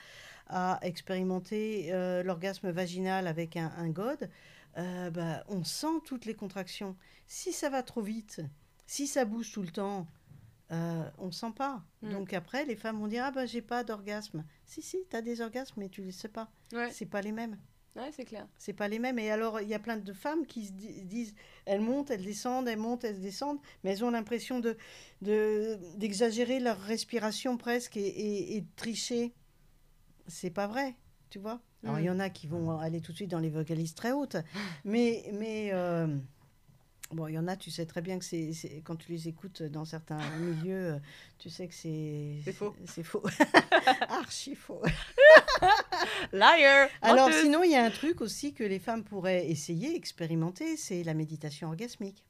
[0.47, 4.29] à expérimenter euh, l'orgasme vaginal avec un, un god,
[4.77, 6.95] euh, bah, on sent toutes les contractions.
[7.27, 8.41] Si ça va trop vite,
[8.85, 10.05] si ça bouge tout le temps,
[10.71, 11.81] euh, on ne sent pas.
[12.03, 12.11] Mm.
[12.11, 14.45] Donc après, les femmes vont dire Ah, bah, j'ai pas d'orgasme.
[14.67, 16.51] Si, si, tu as des orgasmes, mais tu ne les sais pas.
[16.71, 17.57] Ouais, C'est pas les mêmes.
[17.99, 18.47] Ouais c'est clair.
[18.57, 19.19] C'est pas les mêmes.
[19.19, 21.35] Et alors, il y a plein de femmes qui se di- disent,
[21.65, 24.77] elles montent, elles descendent, elles montent, elles descendent, mais elles ont l'impression de,
[25.21, 29.33] de- d'exagérer leur respiration presque et, et- et de tricher.
[30.27, 30.95] C'est pas vrai,
[31.29, 31.59] tu vois?
[31.83, 34.11] Alors, il y en a qui vont aller tout de suite dans les vocalises très
[34.11, 34.35] hautes,
[34.83, 36.07] mais, mais euh,
[37.11, 38.51] bon, il y en a, tu sais très bien que c'est,
[38.83, 40.99] quand tu les écoutes dans certains milieux, euh,
[41.37, 42.75] tu sais que c'est C'est faux.
[42.85, 43.23] C'est faux,
[44.09, 44.81] archi faux.
[46.33, 47.43] Liar Alors menteuse.
[47.43, 51.13] sinon, il y a un truc aussi que les femmes pourraient essayer, expérimenter, c'est la
[51.13, 52.23] méditation orgasmique.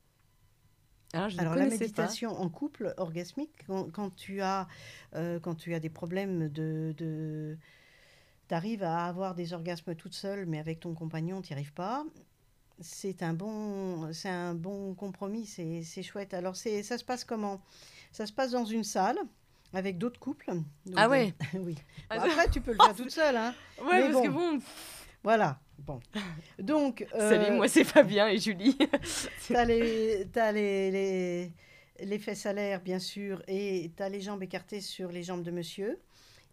[1.14, 4.68] Alors, ne Alors la méditation en couple orgasmique, quand, quand tu as
[5.16, 7.58] euh, quand tu as des problèmes de, de
[8.48, 11.74] tu arrives à avoir des orgasmes toute seule, mais avec ton compagnon, tu n'y arrives
[11.74, 12.06] pas.
[12.82, 16.34] C'est un bon c'est un bon compromis, c'est c'est chouette.
[16.34, 17.62] Alors c'est ça se passe comment?
[18.12, 19.18] Ça se passe dans une salle
[19.74, 20.46] avec d'autres couples.
[20.86, 21.34] Donc, Ah ouais.
[21.56, 21.76] euh, oui.
[22.10, 23.54] Ah, Bon, après, tu peux le faire toute seule, hein.
[23.78, 23.84] pas.
[23.86, 24.60] Ouais, mais parce que bon.
[25.24, 25.60] Voilà.
[25.80, 26.00] Bon.
[26.60, 27.06] Donc.
[27.14, 28.78] euh, Salut, moi c'est Fabien et Julie.
[29.50, 31.52] T'as les, t'as les, les,
[32.06, 35.52] les fesses à l'air, bien sûr, et t'as les jambes écartées sur les jambes de
[35.52, 36.00] monsieur.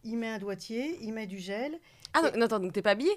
[0.05, 1.79] Il met un doigtier, il met du gel.
[2.13, 3.11] ah non, non, attends, donc t'es pas habillé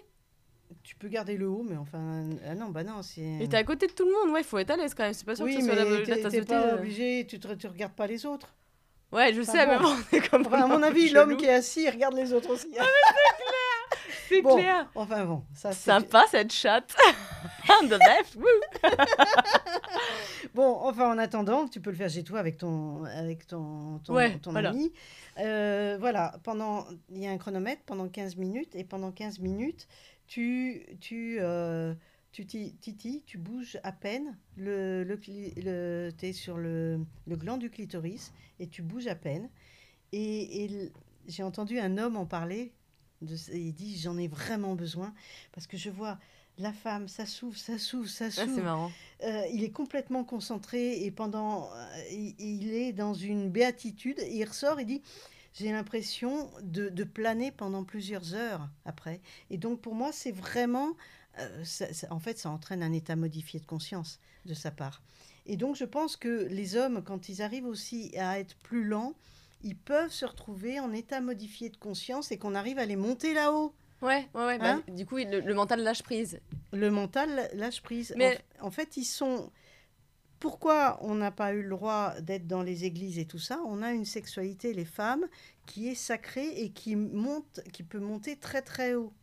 [0.83, 2.25] Tu peux garder le haut, mais enfin...
[2.47, 3.39] Ah non, bah non, c'est...
[3.41, 5.13] Et t'es à côté de tout le monde, ouais, faut être à l'aise quand même.
[5.13, 6.53] C'est pas sûr Oui, que ce soit mais la, la t'es tasse t'es de thé.
[6.53, 6.77] pas euh.
[6.77, 8.53] obligé, tu, te, tu regardes pas les autres.
[9.11, 9.83] Ouais, je Enfin, sais, mais bon.
[9.83, 10.45] bon, c'est comme.
[10.45, 12.67] Enfin, à mon avis, l'homme qui est assis, il regarde les autres aussi.
[14.27, 14.87] C'est Bon, clair.
[14.93, 15.89] Enfin bon, ça c'est...
[15.89, 16.95] Sympa cette chatte.
[17.81, 18.37] On the left.
[20.53, 24.13] Bon, enfin, en attendant, tu peux le faire chez toi avec ton, avec ton, ton,
[24.13, 24.69] Ouais, ton voilà.
[24.69, 24.91] ami.
[25.39, 29.87] Euh, voilà, pendant, il y a un chronomètre pendant 15 minutes, et pendant 15 minutes,
[30.29, 31.93] tu, tu, euh,
[32.31, 35.19] tu titilles, tu bouges à peine, le, le,
[35.57, 39.49] le, es sur le, le gland du clitoris, et tu bouges à peine.
[40.13, 40.91] Et, et
[41.27, 42.71] j'ai entendu un homme en parler,
[43.21, 45.13] De, il dit j'en ai vraiment besoin
[45.51, 46.17] parce que je vois
[46.57, 48.63] la femme, ça s'ouvre, ça s'ouvre, ça Ah, c'est s'ouvre.
[48.63, 48.91] marrant.
[49.23, 54.19] Euh, il est complètement concentré et pendant, euh, il, il est dans une béatitude.
[54.19, 55.01] Et il ressort, il dit,
[55.53, 59.21] j'ai l'impression de, de planer pendant plusieurs heures après.
[59.49, 60.95] Et donc pour moi, c'est vraiment,
[61.39, 65.01] euh, ça- ça- en fait, ça entraîne un état modifié de conscience de sa part.
[65.45, 69.13] Et donc je pense que les hommes, quand ils arrivent aussi à être plus lents,
[69.63, 73.33] ils peuvent se retrouver en état modifié de conscience et qu'on arrive à les monter
[73.33, 73.73] là-haut.
[74.01, 74.57] Ouais, ouais, ouais.
[74.59, 76.39] bah, Hein du coup, le, le mental lâche prise.
[76.71, 78.13] Le mental lâche prise.
[78.17, 79.51] Mais- En, en fait, ils sont.
[80.39, 83.59] Pourquoi on n'a pas eu le droit d'être dans les églises et tout ça?
[83.65, 85.25] On a une sexualité, les femmes,
[85.65, 89.13] qui est sacrée et qui monte, qui peut monter très très haut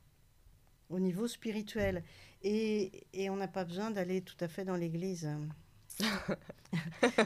[0.91, 2.05] au niveau spirituel.
[2.43, 5.29] Et, et on n'a pas besoin d'aller tout à fait dans l'église.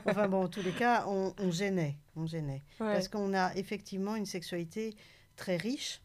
[0.06, 2.62] enfin bon, en tous les cas, on, on gênait, on gênait.
[2.78, 2.92] Ouais.
[2.92, 4.94] Parce qu'on a effectivement une sexualité
[5.36, 6.00] très riche.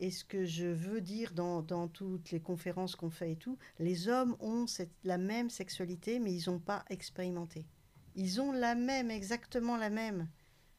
[0.00, 3.56] Et ce que je veux dire dans, dans toutes les conférences qu'on fait et tout,
[3.78, 7.66] les hommes ont cette, la même sexualité, mais ils n'ont pas expérimenté.
[8.14, 10.28] Ils ont la même, exactement la même.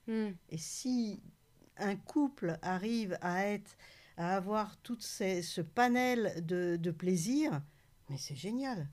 [0.08, 0.30] Hmm.
[0.50, 1.22] Et si
[1.78, 3.76] un couple arrive à, être,
[4.18, 7.62] à avoir tout ces- ce panel de, de plaisir,
[8.10, 8.88] mais c'est génial.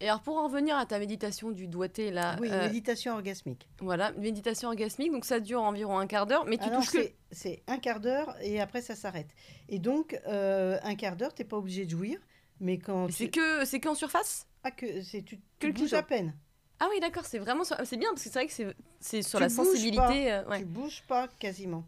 [0.00, 3.66] Et alors, pour en revenir à ta méditation du doigté, là, oui, euh, méditation orgasmique.
[3.80, 7.10] voilà, méditation orgasmique, donc ça dure environ un quart d'heure, mais tu Alors, touches que.
[7.30, 9.28] C'est- c'est un quart d'heure et après ça s'arrête.
[9.68, 12.18] Et donc, euh, un quart d'heure, tu n'es pas obligé de jouir,
[12.60, 13.40] mais quand C'est tu...
[13.40, 14.46] que c'est qu'en surface?
[14.64, 16.34] Ah, que c'est tu, que tu bouges à peine.
[16.80, 18.66] Ah oui, d'accord, c'est vraiment sur- c'est bien parce que c'est vrai que c'est
[19.00, 20.32] c'est sur Tu la sensibilité.
[20.32, 20.58] euh, ouais.
[20.58, 21.84] Tu bouges pas quasiment.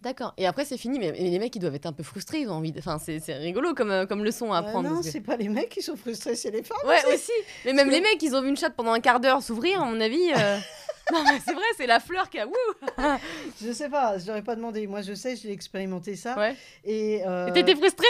[0.00, 0.34] D'accord.
[0.36, 2.48] Et après c'est fini, mais, mais les mecs ils doivent être un peu frustrés, ils
[2.48, 2.70] ont envie.
[2.72, 2.78] De...
[2.78, 4.88] Enfin, c'est c'est rigolo comme euh, comme leçon à Euh, apprendre.
[4.88, 6.76] non, parce que- c'est pas les mecs qui sont frustrés, c'est les femmes.
[6.86, 7.32] Ouais, aussi.
[7.64, 9.84] Mais même les mecs, ils ont vu une chatte pendant un quart d'heure s'ouvrir, à
[9.86, 10.30] mon avis.
[11.12, 12.46] non, mais c'est vrai, c'est la fleur qui a.
[12.46, 12.52] Wouh
[13.62, 14.86] Je sais pas, je n'aurais pas demandé.
[14.86, 16.36] Moi, je sais, j'ai expérimenté ça.
[16.36, 16.56] Ouais.
[16.84, 18.06] Et, euh, T'étais frustré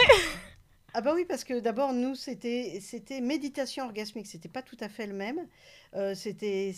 [0.93, 2.81] Ah bah oui, parce que d'abord, nous, c'était
[3.21, 4.27] méditation orgasmique.
[4.27, 5.47] C'était pas tout à fait le même.
[5.95, 6.73] Euh, c'était,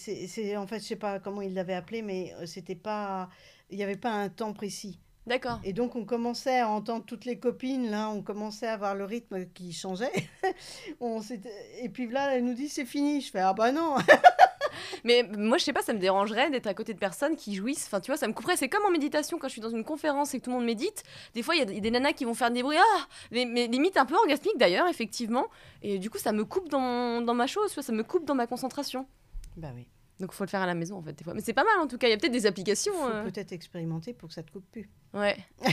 [0.58, 3.30] en fait, je sais pas comment ils l'avaient appelé, mais euh, c'était pas,
[3.70, 5.00] il n'y avait pas un temps précis.
[5.26, 5.60] D'accord.
[5.64, 9.06] Et donc, on commençait à entendre toutes les copines, là, on commençait à voir le
[9.06, 10.12] rythme qui changeait.
[11.00, 11.22] on
[11.82, 13.22] et puis là, elle nous dit, c'est fini.
[13.22, 13.96] Je fais, ah bah non.
[15.04, 17.86] Mais moi, je sais pas, ça me dérangerait d'être à côté de personnes qui jouissent.
[17.88, 18.58] Enfin, tu vois, ça me couperait.
[18.58, 20.66] C'est comme en méditation, quand je suis dans une conférence et que tout le monde
[20.66, 21.04] médite.
[21.34, 23.68] Des fois, il y a des- nanas qui vont faire des bruits, ah mais, mais
[23.68, 25.48] limite un peu orgasmique d'ailleurs, effectivement.
[25.82, 28.48] Et du coup, ça me coupe dans, dans ma chose, ça me coupe dans ma
[28.48, 29.08] concentration.
[29.58, 29.88] bah oui.
[30.20, 31.34] Donc, faut le faire à la maison, en fait, des fois.
[31.34, 32.08] Mais c'est pas mal, en tout cas.
[32.08, 32.92] Il y a peut-être des applications.
[32.92, 34.90] Faut euh, peut-être expérimenter pour que ça te coupe plus.
[35.14, 35.38] Ouais.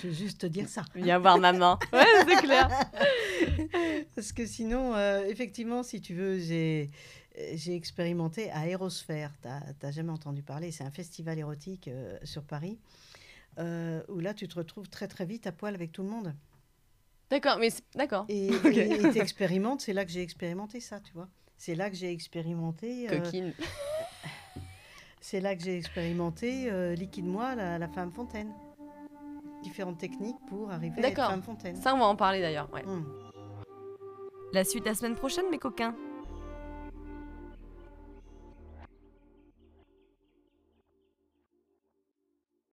[0.00, 0.82] Je veux juste te dire ça.
[0.94, 1.76] Viens voir ma main.
[1.92, 2.68] Ouais, c'est clair.
[4.14, 6.90] Parce que sinon, euh, effectivement, si tu veux, j'ai
[7.54, 9.32] j'ai expérimenté à Aérosphère.
[9.42, 10.70] Tu n'as jamais entendu parler.
[10.72, 12.78] C'est un festival érotique euh, sur Paris.
[13.58, 16.34] euh, où là, tu te retrouves très très vite à poil avec tout le monde.
[17.30, 18.24] D'accord, mais d'accord.
[18.28, 18.72] Et Ok.
[19.12, 21.28] tu expérimentes, c'est là que j'ai expérimenté ça, tu vois.
[21.58, 23.08] C'est là que j'ai expérimenté.
[23.10, 23.52] euh, Coquine.
[25.20, 28.52] c'est là que j'ai expérimenté euh, liquide-moi la, la femme fontaine.
[29.62, 31.30] Différentes techniques pour arriver à être D'accord.
[31.30, 31.76] femme fontaine.
[31.76, 32.70] Ça, on va en parler d'ailleurs.
[32.72, 32.84] Ouais.
[32.86, 33.04] Hum.
[34.52, 35.96] La suite la semaine prochaine, mes coquins.